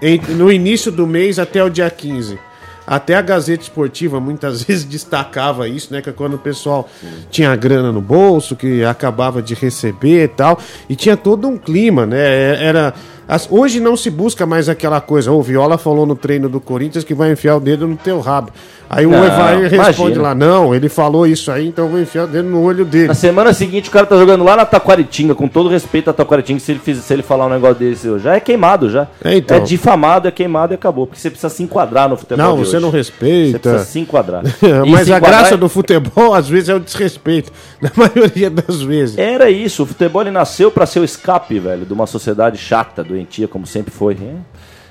Em- 0.00 0.20
no 0.34 0.50
início 0.50 0.90
do 0.90 1.06
mês 1.06 1.38
até 1.38 1.62
o 1.62 1.68
dia 1.68 1.90
15. 1.90 2.38
Até 2.86 3.14
a 3.16 3.20
Gazeta 3.20 3.64
Esportiva 3.64 4.18
muitas 4.18 4.62
vezes 4.64 4.84
destacava 4.84 5.68
isso, 5.68 5.92
né? 5.92 6.00
Que 6.00 6.08
é 6.08 6.12
quando 6.12 6.34
o 6.34 6.38
pessoal 6.38 6.88
tinha 7.30 7.54
grana 7.56 7.92
no 7.92 8.00
bolso, 8.00 8.56
que 8.56 8.82
acabava 8.84 9.42
de 9.42 9.54
receber 9.54 10.24
e 10.24 10.28
tal. 10.28 10.58
E 10.88 10.94
tinha 10.96 11.16
todo 11.16 11.46
um 11.48 11.58
clima, 11.58 12.06
né? 12.06 12.18
É- 12.18 12.58
Era. 12.64 12.94
As- 13.28 13.46
hoje 13.50 13.78
não 13.78 13.96
se 13.96 14.10
busca 14.10 14.46
mais 14.46 14.68
aquela 14.68 15.00
coisa. 15.00 15.30
O 15.30 15.42
Viola 15.42 15.76
falou 15.76 16.06
no 16.06 16.16
treino 16.16 16.48
do 16.48 16.58
Corinthians 16.60 17.04
que 17.04 17.12
vai 17.14 17.30
enfiar 17.32 17.56
o 17.56 17.60
dedo 17.60 17.86
no 17.86 17.96
teu 17.96 18.18
rabo. 18.20 18.50
Aí 18.90 19.04
o 19.04 19.10
Não, 19.10 19.22
Evair 19.22 19.68
responde 19.70 20.18
lá: 20.18 20.34
não, 20.34 20.74
ele 20.74 20.88
falou 20.88 21.26
isso 21.26 21.52
aí, 21.52 21.68
então 21.68 21.84
eu 21.84 21.90
vou 21.90 22.00
enfiar 22.00 22.24
o 22.24 22.26
dedo 22.26 22.48
no 22.48 22.62
olho 22.62 22.86
dele. 22.86 23.08
Na 23.08 23.14
semana 23.14 23.52
seguinte, 23.52 23.90
o 23.90 23.92
cara 23.92 24.06
tá 24.06 24.16
jogando 24.16 24.42
lá 24.42 24.56
na 24.56 24.64
Taquaritinga, 24.64 25.34
com 25.34 25.46
todo 25.46 25.68
respeito 25.68 26.08
a 26.08 26.12
Taquaritinga, 26.14 26.58
se 26.58 26.72
ele, 26.72 26.80
fiz- 26.82 27.04
se 27.04 27.12
ele 27.12 27.22
falar 27.22 27.44
um 27.46 27.50
negócio 27.50 27.74
desse, 27.76 28.18
já 28.18 28.34
é 28.36 28.40
queimado 28.40 28.88
já. 28.88 29.06
É, 29.22 29.36
então. 29.36 29.62
difamado, 29.62 30.26
é 30.26 30.30
queimado 30.30 30.72
e 30.72 30.76
acabou. 30.76 31.06
Porque 31.06 31.20
você 31.20 31.28
precisa 31.28 31.50
se 31.50 31.62
enquadrar 31.62 32.08
no 32.08 32.16
futebol. 32.16 32.38
Não, 32.46 32.56
de 32.56 32.64
você 32.66 32.76
hoje. 32.76 32.86
não 32.86 32.90
respeita. 32.90 33.50
Você 33.52 33.58
precisa 33.58 33.84
se 33.84 34.00
enquadrar. 34.00 34.42
Mas 34.88 35.06
se 35.06 35.12
a 35.12 35.18
enquadrar 35.18 35.40
graça 35.40 35.54
é- 35.54 35.58
do 35.58 35.68
futebol, 35.68 36.32
às 36.32 36.48
vezes, 36.48 36.70
é 36.70 36.74
o 36.74 36.80
desrespeito. 36.80 37.52
Na 37.82 37.90
maioria 37.94 38.48
das 38.48 38.80
vezes. 38.80 39.18
Era 39.18 39.50
isso, 39.50 39.82
o 39.82 39.86
futebol 39.86 40.22
ele 40.22 40.30
nasceu 40.30 40.70
para 40.70 40.86
ser 40.86 41.00
o 41.00 41.04
escape, 41.04 41.58
velho, 41.58 41.84
de 41.84 41.92
uma 41.92 42.06
sociedade 42.06 42.56
chata, 42.56 43.04
doentia, 43.18 43.48
como 43.48 43.66
sempre 43.66 43.92
foi. 43.92 44.14
hein? 44.14 44.36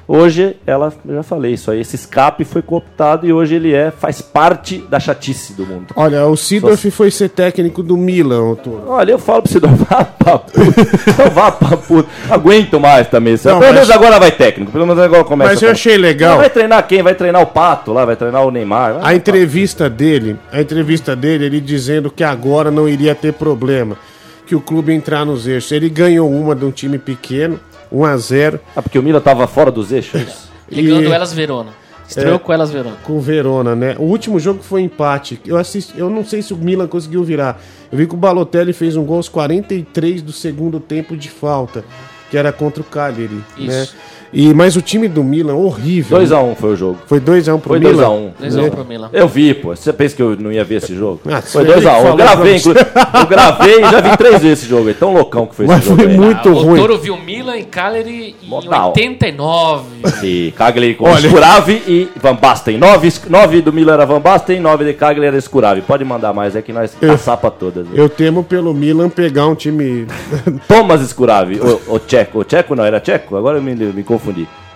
Hoje, 0.10 0.56
ela, 0.66 0.94
eu 1.06 1.16
já 1.16 1.24
falei 1.24 1.52
isso 1.52 1.70
aí, 1.70 1.82
esse 1.82 1.98
escape 1.98 2.46
foi 2.46 2.62
cooptado 2.62 3.28
e 3.28 3.34
hoje 3.34 3.56
ele 3.56 3.74
é, 3.74 3.92
faz 3.92 4.22
parte 4.22 4.78
da 4.90 5.02
chatice 5.02 5.52
do 5.52 5.66
mundo. 5.66 5.88
Olha, 5.98 6.26
o 6.28 6.38
Sidorf 6.38 6.90
foi 6.92 7.12
ser 7.12 7.28
técnico 7.28 7.84
do 7.84 7.98
Milan, 7.98 8.56
Toro. 8.56 8.84
Olha, 8.88 9.12
eu 9.12 9.20
falo 9.20 9.44
você, 9.46 9.60
não 9.60 9.76
vá 9.76 10.06
pra 10.06 10.38
puta. 10.40 11.30
Vá 11.34 11.52
pra 11.52 11.76
puta. 11.76 12.08
Aguento 12.30 12.80
mais 12.80 13.08
também. 13.10 13.34
Não, 13.34 13.60
pelo 13.60 13.60
mas- 13.60 13.74
menos 13.74 13.90
agora 13.90 14.18
vai 14.18 14.32
técnico. 14.32 14.72
Pelo 14.72 14.88
menos 14.88 15.04
agora 15.04 15.26
começa. 15.26 15.52
Mas 15.52 15.62
eu 15.62 15.72
achei 15.72 15.98
legal. 15.98 16.32
Não, 16.36 16.38
vai 16.38 16.50
treinar 16.50 16.88
quem? 16.88 17.04
Vai 17.04 17.14
treinar 17.14 17.42
o 17.42 17.48
Pato 17.48 17.92
lá, 17.92 18.06
vai 18.06 18.16
treinar 18.16 18.46
o 18.46 18.50
Neymar. 18.52 18.94
Vai- 18.94 19.12
A 19.12 19.14
entrevista 19.14 19.90
dele, 19.90 20.38
a 20.54 20.62
entrevista 20.62 21.18
dele, 21.18 21.44
ele 21.48 21.60
dizendo 21.60 22.10
que 22.10 22.24
agora 22.24 22.72
não 22.72 22.88
iria 22.88 23.14
ter 23.14 23.34
problema. 23.34 23.98
Que 24.46 24.56
o 24.56 24.62
clube 24.62 24.94
entrar 24.94 25.26
nos 25.26 25.46
eixos. 25.46 25.74
Ele 25.74 25.90
ganhou 25.90 26.32
uma 26.32 26.56
de 26.56 26.64
um 26.64 26.72
time 26.72 26.98
pequeno, 26.98 27.60
1 27.92 28.06
a 28.06 28.18
0 28.18 28.60
Ah, 28.76 28.82
porque 28.82 28.98
o 29.00 29.04
Milan 29.04 29.20
tava 29.22 29.48
fora 29.48 29.72
dos 29.72 29.92
eixos. 29.92 30.50
Ele 30.72 30.84
ganhou 30.88 31.02
E- 31.02 31.06
do 31.06 31.14
Elas 31.14 31.34
Verona. 31.34 31.72
Estreou 32.08 32.36
É. 32.36 32.40
com 32.40 32.54
Elas 32.54 32.72
Verona. 32.72 32.96
com 33.04 33.18
o 33.18 33.20
Verona, 33.20 33.76
né? 33.76 33.96
O 34.00 34.04
último 34.04 34.40
jogo 34.40 34.64
foi 34.64 34.82
empate. 34.82 35.42
Eu 35.46 35.58
assisti, 35.58 35.98
eu 36.00 36.10
não 36.10 36.24
sei 36.24 36.42
se 36.42 36.54
o 36.54 36.58
Milan 36.58 36.88
conseguiu 36.88 37.22
virar. 37.24 37.62
Eu 37.92 37.98
vi 37.98 38.08
que 38.08 38.14
o 38.14 38.18
Balotelli 38.18 38.72
fez 38.72 38.96
um 38.96 39.04
gol 39.04 39.18
aos 39.18 39.28
43 39.28 40.22
do 40.22 40.32
segundo 40.32 40.80
tempo 40.80 41.18
de 41.18 41.30
falta, 41.30 41.84
que 42.32 42.38
era 42.38 42.52
contra 42.54 42.82
o 42.82 42.86
Cagliari, 42.86 43.42
Isso. 43.58 43.68
né? 43.68 43.88
E 44.40 44.54
mas 44.54 44.76
o 44.76 44.82
time 44.84 45.08
do 45.08 45.24
Milan 45.24 45.56
horrível. 45.56 46.20
2x1 46.20 46.56
foi 46.58 46.74
o 46.74 46.76
jogo. 46.76 46.98
Foi 47.08 47.20
2 47.20 47.50
a 47.50 47.56
1 47.56 47.60
pro 47.60 47.70
Foi 47.70 47.80
Milan. 47.80 48.04
2x1. 48.04 48.30
2 48.40 48.58
a 48.58 48.62
1 48.62 48.70
pro 48.70 48.86
Milan. 48.86 49.10
Eu 49.12 49.28
vi, 49.28 49.52
pô. 49.56 49.76
Você 49.76 49.92
pensa 49.92 50.16
que 50.16 50.22
eu 50.22 50.36
não 50.38 50.52
ia 50.52 50.64
ver 50.64 50.76
esse 50.76 50.94
jogo? 50.96 51.22
Ah, 51.26 51.42
foi 51.42 51.66
você 51.66 51.80
2x1. 51.80 52.02
que 52.02 52.08
Eu 52.08 52.16
gravei, 52.16 52.62
eu 53.20 53.26
gravei 53.28 53.78
e 53.80 53.82
já 53.90 54.00
vi 54.02 54.16
três 54.16 54.42
vezes 54.44 54.60
esse 54.60 54.70
jogo 54.70 54.90
aí. 54.90 54.94
Tão 54.94 55.12
loucão 55.12 55.48
que 55.48 55.56
foi 55.56 55.66
Mas 55.66 55.80
esse 55.80 55.88
jogo 55.90 56.04
foi 56.04 56.12
aí. 56.12 56.18
muito 56.18 56.50
Ah, 56.50 56.52
o 56.52 56.56
ruim. 56.62 56.80
Toro 56.80 56.98
viu 57.00 57.18
Milan 57.18 57.58
e 57.58 57.64
Cagliari 57.64 58.36
em 58.44 58.54
hora. 58.54 58.86
89. 58.90 59.86
E 60.22 60.54
Cagliari 60.56 60.94
com 60.94 61.06
Olha- 61.06 61.28
Scuravi 61.30 61.82
e 61.88 62.10
Van 62.22 62.36
Basten. 62.36 62.78
9, 62.78 63.12
nove 63.30 63.62
do 63.62 63.74
Milan 63.74 63.94
era 63.94 64.06
Van 64.06 64.22
Basten, 64.22 64.60
9 64.60 64.86
de 64.86 64.94
Cagliari 64.94 65.36
era 65.36 65.42
Scuravi. 65.42 65.82
Pode 65.82 66.04
mandar 66.06 66.32
mais, 66.32 66.56
é 66.56 66.62
que 66.62 66.72
nós 66.72 66.96
caçapa 67.02 67.50
todas. 67.50 67.86
né? 67.88 67.94
Eu 67.96 68.08
temo 68.08 68.44
pelo 68.44 68.72
Milan 68.72 69.10
pegar 69.10 69.48
um 69.48 69.56
time 69.56 70.06
Thomas 70.68 71.02
Scuravi, 71.10 71.60
o, 71.60 71.96
o 71.96 72.00
Tcheco. 72.00 72.40
O 72.42 72.44
Tcheco 72.44 72.76
não, 72.76 72.86
era 72.86 73.00
Tcheco? 73.00 73.36
Agora 73.36 73.58
eu 73.58 73.62
me, 73.64 73.74
me 73.74 74.04
confundi. 74.04 74.27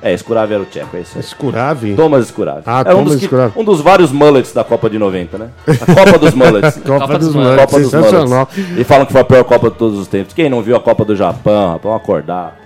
É, 0.04 0.18
Scuravi 0.18 0.54
era 0.56 0.64
o 0.64 0.66
Tcheco, 0.66 0.98
é 0.98 1.02
isso 1.02 1.12
aí. 1.16 1.20
Escurave. 1.24 1.94
Thomas 1.96 2.26
Scuravi. 2.28 2.64
Ah, 2.66 2.80
era 2.80 2.90
um 2.96 3.04
Thomas 3.04 3.12
dos, 3.12 3.20
que- 3.20 3.26
Scuravi. 3.28 3.54
um 3.56 3.64
dos 3.64 3.82
vários 3.82 4.12
mullets 4.12 4.52
da 4.52 4.64
Copa 4.64 4.90
de 4.90 4.98
90, 4.98 5.38
né? 5.38 5.50
A 5.68 5.94
Copa 5.94 6.18
dos 6.18 6.34
mullets. 6.34 6.76
Copa, 6.84 7.00
Copa 7.02 7.18
dos 7.20 7.28
dos 7.28 7.36
Mullets, 7.36 7.66
Copa 7.66 7.80
dos 7.80 7.92
sensacional. 7.92 8.48
mullets. 8.56 8.78
E 8.80 8.84
falam 8.84 9.06
que 9.06 9.12
foi 9.12 9.22
a 9.22 9.24
pior 9.26 9.44
Copa 9.44 9.70
de 9.70 9.76
todos 9.78 10.00
os 10.00 10.08
tempos. 10.08 10.34
Quem 10.34 10.50
não 10.50 10.62
viu 10.64 10.76
a 10.76 10.80
Copa 10.80 11.06
do 11.06 11.16
Japão, 11.16 11.80
vamos 11.84 12.02
acordar. 12.02 12.58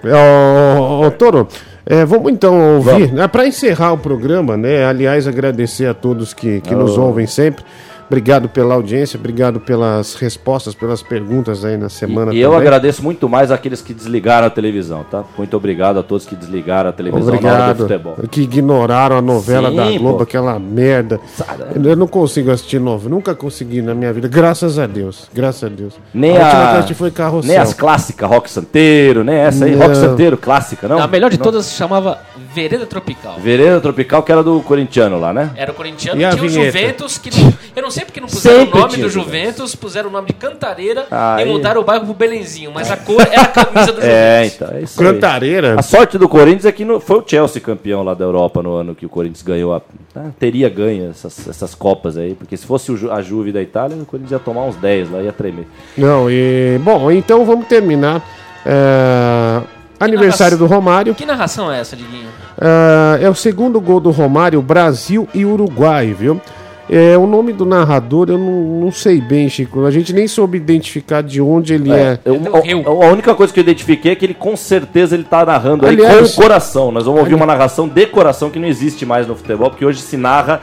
Ô, 0.80 1.06
ô, 1.08 1.12
Toro, 1.12 1.45
é, 1.86 2.06
vamos 2.06 2.32
então 2.32 2.76
ouvir, 2.78 2.89
Vamos. 2.91 3.12
né, 3.12 3.28
para 3.28 3.45
encerrar 3.45 3.91
o 3.93 3.98
programa, 3.98 4.56
né? 4.56 4.86
Aliás, 4.86 5.28
agradecer 5.28 5.88
a 5.88 5.93
todos 5.93 6.34
que, 6.34 6.62
que 6.62 6.74
nos 6.74 6.98
Oh. 6.98 7.02
ouvem 7.04 7.28
sempre. 7.28 7.63
Obrigado 8.07 8.47
pela 8.47 8.75
audiência, 8.75 9.17
obrigado 9.19 9.59
pelas 9.59 10.13
respostas, 10.15 10.75
pelas 10.75 11.01
perguntas 11.01 11.65
aí 11.65 11.75
na 11.75 11.89
semana 11.89 12.33
E 12.33 12.39
eu 12.39 12.51
também. 12.51 12.67
agradeço 12.67 13.01
muito 13.03 13.27
mais 13.27 13.51
aqueles 13.51 13.81
que 13.81 13.93
desligaram 13.93 14.45
a 14.47 14.49
televisão, 14.49 15.03
tá? 15.09 15.23
Muito 15.37 15.57
obrigado 15.57 15.97
a 15.99 16.03
todos 16.03 16.25
que 16.25 16.35
desligaram 16.35 16.89
a 16.89 16.93
televisão 16.93 17.33
na 17.41 17.51
hora 17.51 17.73
do 17.73 17.83
Obrigado. 17.83 18.03
futebol. 18.13 18.27
Que 18.29 18.41
ignoraram 18.41 19.17
a 19.17 19.21
novela 19.21 19.69
Sim, 19.69 19.75
da 19.75 19.85
Globo, 19.97 20.17
pô. 20.17 20.23
aquela 20.23 20.59
merda. 20.59 21.19
Eu 21.83 21.95
não 21.95 22.07
consigo 22.07 22.51
assistir 22.51 22.79
novo, 22.79 23.09
nunca 23.09 23.33
consegui 23.33 23.81
na 23.81 23.95
minha 23.95 24.13
vida. 24.13 24.27
Graças 24.27 24.77
a 24.77 24.85
Deus, 24.85 25.27
graças 25.33 25.63
a 25.63 25.67
Deus. 25.73 25.93
Nem, 26.13 26.37
a 26.37 26.75
eu 26.75 26.79
a, 26.81 26.93
foi 26.93 27.09
Carrossel. 27.11 27.47
nem 27.49 27.57
as 27.57 27.73
clássicas, 27.73 28.29
Rock 28.29 28.49
Santeiro, 28.49 29.23
nem 29.23 29.35
essa 29.35 29.65
aí, 29.65 29.75
Não. 29.75 29.81
Rock 29.87 29.97
Santeiro, 29.97 30.37
clássica, 30.37 30.87
não? 30.87 30.99
A 30.99 31.07
melhor 31.07 31.29
de 31.31 31.37
Não. 31.37 31.43
todas 31.43 31.65
se 31.65 31.75
chamava 31.75 32.19
Vereda 32.55 32.85
Tropical. 32.85 33.35
Vereda 33.37 33.81
Tropical, 33.81 34.23
que 34.23 34.31
era 34.31 34.41
do 34.41 34.61
corintiano 34.61 35.19
lá, 35.19 35.33
né? 35.33 35.51
Era 35.57 35.71
o 35.73 35.75
corintiano, 35.75 36.19
E 36.21 36.23
a 36.23 36.29
tinha 36.31 36.41
o 36.43 36.47
vinheta? 36.47 36.71
Juventus, 36.79 37.17
que 37.17 37.29
não- 37.41 37.53
eu 37.75 37.83
não 37.83 37.91
sei 37.91 38.05
porque 38.05 38.21
não 38.21 38.29
puseram 38.29 38.59
Sempre 38.61 38.77
o 38.77 38.81
nome 38.81 38.97
do 38.97 39.09
Juventus. 39.09 39.13
Juventus, 39.25 39.75
puseram 39.75 40.09
o 40.09 40.11
nome 40.13 40.27
de 40.27 40.33
Cantareira 40.33 41.05
Aí. 41.11 41.43
e 41.43 41.51
mudaram 41.51 41.81
o 41.81 41.83
bairro 41.83 42.05
pro 42.05 42.13
Belenzinho, 42.13 42.71
mas 42.73 42.89
a 42.89 42.95
cor 42.95 43.21
era 43.21 43.41
a 43.41 43.47
camisa 43.47 43.91
do 43.91 43.99
É, 44.05 44.43
Juventus. 44.45 44.55
então, 44.55 44.77
é 44.77 44.81
isso 44.81 45.01
aí. 45.01 45.07
Cantareira. 45.13 45.75
A 45.77 45.81
sorte 45.81 46.17
do 46.17 46.29
Corinthians 46.29 46.65
é 46.65 46.71
que 46.71 46.85
no- 46.85 46.99
foi 47.01 47.17
o 47.19 47.23
Chelsea 47.27 47.61
campeão 47.61 48.01
lá 48.03 48.13
da 48.13 48.23
Europa 48.23 48.63
no 48.63 48.73
ano 48.73 48.95
que 48.95 49.05
o 49.05 49.09
Corinthians 49.09 49.41
ganhou. 49.41 49.73
A, 49.75 49.81
ah, 50.15 50.29
teria 50.39 50.69
ganho 50.69 51.09
essas, 51.09 51.47
essas 51.49 51.75
Copas 51.75 52.17
aí, 52.17 52.33
porque 52.35 52.55
se 52.55 52.65
fosse 52.65 52.91
a 53.11 53.21
Juve 53.21 53.51
da 53.51 53.61
Itália, 53.61 53.97
o 53.97 54.05
Corinthians 54.05 54.31
ia 54.31 54.39
tomar 54.39 54.63
uns 54.63 54.75
10 54.77 55.11
lá, 55.11 55.21
ia 55.21 55.33
tremer. 55.33 55.67
Não, 55.97 56.31
e. 56.31 56.79
Bom, 56.81 57.11
então 57.11 57.43
vamos 57.45 57.67
terminar. 57.67 58.23
É, 58.65 59.61
aniversário 60.05 60.57
do 60.57 60.65
Romário. 60.65 61.13
Que 61.15 61.25
narração 61.25 61.71
é 61.71 61.79
essa, 61.79 61.95
Diguinho? 61.95 62.29
É, 62.59 63.23
é 63.25 63.29
o 63.29 63.35
segundo 63.35 63.79
gol 63.81 63.99
do 63.99 64.11
Romário, 64.11 64.61
Brasil 64.61 65.27
e 65.33 65.45
Uruguai, 65.45 66.13
viu? 66.17 66.39
É, 66.87 67.17
o 67.17 67.25
nome 67.25 67.51
do 67.51 67.65
narrador 67.65 68.29
eu 68.29 68.37
não, 68.37 68.81
não 68.81 68.91
sei 68.91 69.19
bem, 69.19 69.49
Chico. 69.49 69.85
A 69.85 69.91
gente 69.91 70.13
nem 70.13 70.27
soube 70.27 70.55
identificar 70.57 71.23
de 71.23 71.41
onde 71.41 71.73
ele 71.73 71.91
é. 71.91 72.19
Eu- 72.23 72.37
do 72.39 72.55
a, 72.55 72.59
a 73.07 73.11
única 73.11 73.33
coisa 73.33 73.51
que 73.51 73.59
eu 73.59 73.63
identifiquei 73.63 74.11
é 74.11 74.15
que 74.15 74.23
ele 74.23 74.35
com 74.35 74.55
certeza 74.55 75.15
ele 75.15 75.23
tá 75.23 75.43
narrando 75.43 75.85
aí 75.87 75.95
Aliás- 75.95 76.33
com 76.35 76.39
o 76.41 76.43
coração. 76.43 76.91
Nós 76.91 77.05
vamos 77.05 77.21
ouvir 77.21 77.33
uma 77.33 77.45
narração 77.47 77.87
de 77.87 78.05
coração 78.05 78.51
que 78.51 78.59
não 78.59 78.67
existe 78.67 79.03
mais 79.03 79.27
no 79.27 79.35
futebol, 79.35 79.71
porque 79.71 79.83
hoje 79.83 79.99
se 79.99 80.15
narra. 80.15 80.61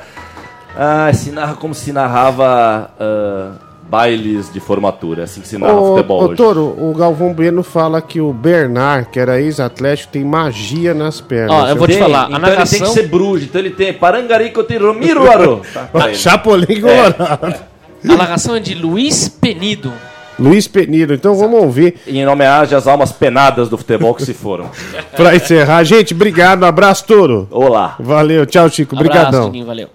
Ah, 0.76 1.10
se 1.12 1.32
narra 1.32 1.54
como 1.54 1.74
se 1.74 1.92
narrava. 1.92 2.90
ah, 3.00 3.50
bailes 3.92 4.50
de 4.50 4.58
formatura. 4.58 5.20
É 5.20 5.24
assim 5.24 5.42
que 5.42 5.48
se 5.48 5.58
narra 5.58 5.74
Ô, 5.78 5.94
futebol 5.96 6.22
ô 6.22 6.24
hoje. 6.28 6.36
Toro, 6.36 6.62
o 6.78 6.94
Galvão 6.96 7.34
Bueno 7.34 7.62
fala 7.62 8.00
que 8.00 8.22
o 8.22 8.32
Bernard, 8.32 9.10
que 9.10 9.20
era 9.20 9.38
ex-atlético, 9.38 10.14
tem 10.14 10.24
magia 10.24 10.94
nas 10.94 11.20
pernas. 11.20 11.52
Ó, 11.54 11.68
eu 11.68 11.76
vou 11.76 11.86
te 11.86 11.92
Tem, 11.92 12.02
falar, 12.02 12.22
a 12.22 12.24
então 12.24 12.36
ele 12.36 12.40
tem 12.46 12.50
narração- 12.52 12.78
que 12.94 13.00
ser 13.00 13.08
bruxo, 13.08 13.44
então 13.44 13.60
ele 13.60 13.70
tem 13.70 13.92
Parangarico 13.92 14.62
de 14.62 14.78
Romiro 14.78 15.30
Aro. 15.30 15.60
Tá, 15.92 16.06
ele. 16.06 16.14
Chapolin 16.14 16.80
Colorado. 16.80 17.54
A 18.08 18.16
narração 18.16 18.56
é 18.56 18.60
de 18.60 18.74
Luiz 18.74 19.28
Penido. 19.28 19.92
Luiz 20.38 20.66
Penido, 20.66 21.12
então 21.12 21.34
vamos 21.34 21.60
ouvir 21.62 21.96
Em 22.06 22.26
homenagem 22.26 22.76
às 22.76 22.86
almas 22.86 23.12
penadas 23.12 23.68
do 23.68 23.76
futebol 23.76 24.14
que 24.14 24.24
se 24.24 24.32
foram. 24.32 24.70
pra 25.14 25.36
encerrar. 25.36 25.84
Gente, 25.84 26.14
obrigado, 26.14 26.64
abraço, 26.64 27.04
Toro. 27.06 27.46
Olá. 27.50 27.96
Valeu, 28.00 28.46
tchau, 28.46 28.68
Chico, 28.70 28.96
Abraço, 28.96 29.12
brigadão. 29.12 29.44
Diguinho, 29.46 29.66
valeu. 29.66 29.88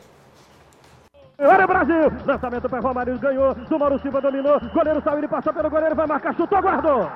Olha 1.39 1.65
o 1.65 1.67
Brasil! 1.67 2.11
Lançamento 2.25 2.67
para 2.67 2.79
Romário, 2.79 3.19
ganhou. 3.19 3.53
Do 3.53 3.77
Mauro 3.77 3.99
Silva 3.99 4.19
dominou. 4.19 4.59
Goleiro 4.73 5.01
saiu, 5.03 5.19
ele 5.19 5.27
passou 5.27 5.53
pelo 5.53 5.69
goleiro, 5.69 5.95
vai 5.95 6.07
marcar, 6.07 6.33
chutou, 6.33 6.59
guardou! 6.61 7.07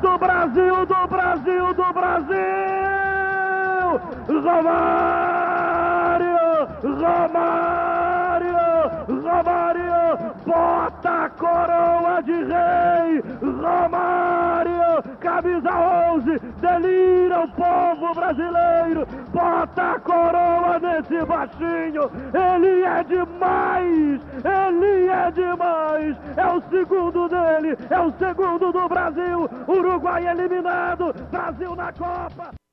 Do 0.00 0.18
Brasil, 0.18 0.86
do 0.86 1.06
Brasil, 1.06 1.74
do 1.74 1.92
Brasil! 1.92 2.34
Romário! 4.42 5.44
Romário! 7.02 8.56
Romário! 9.22 10.18
Bota 10.46 11.24
a 11.24 11.30
coroa 11.30 12.22
de 12.22 12.32
rei! 12.32 13.22
Romário! 13.42 14.73
Camisa 15.24 15.70
11! 16.12 16.38
Delira 16.60 17.44
o 17.44 17.48
povo 17.48 18.14
brasileiro! 18.14 19.06
Bota 19.32 19.92
a 19.92 20.00
coroa 20.00 20.78
nesse 20.78 21.24
baixinho! 21.24 22.10
Ele 22.34 22.82
é 22.82 23.02
demais! 23.04 24.20
Ele 24.44 25.08
é 25.08 25.30
demais! 25.30 26.16
É 26.36 26.46
o 26.46 26.60
segundo 26.68 27.26
dele! 27.26 27.74
É 27.88 28.00
o 28.00 28.12
segundo 28.18 28.70
do 28.70 28.86
Brasil! 28.86 29.48
Uruguai 29.66 30.28
eliminado! 30.28 31.14
Brasil 31.30 31.74
na 31.74 31.90
Copa! 31.90 32.63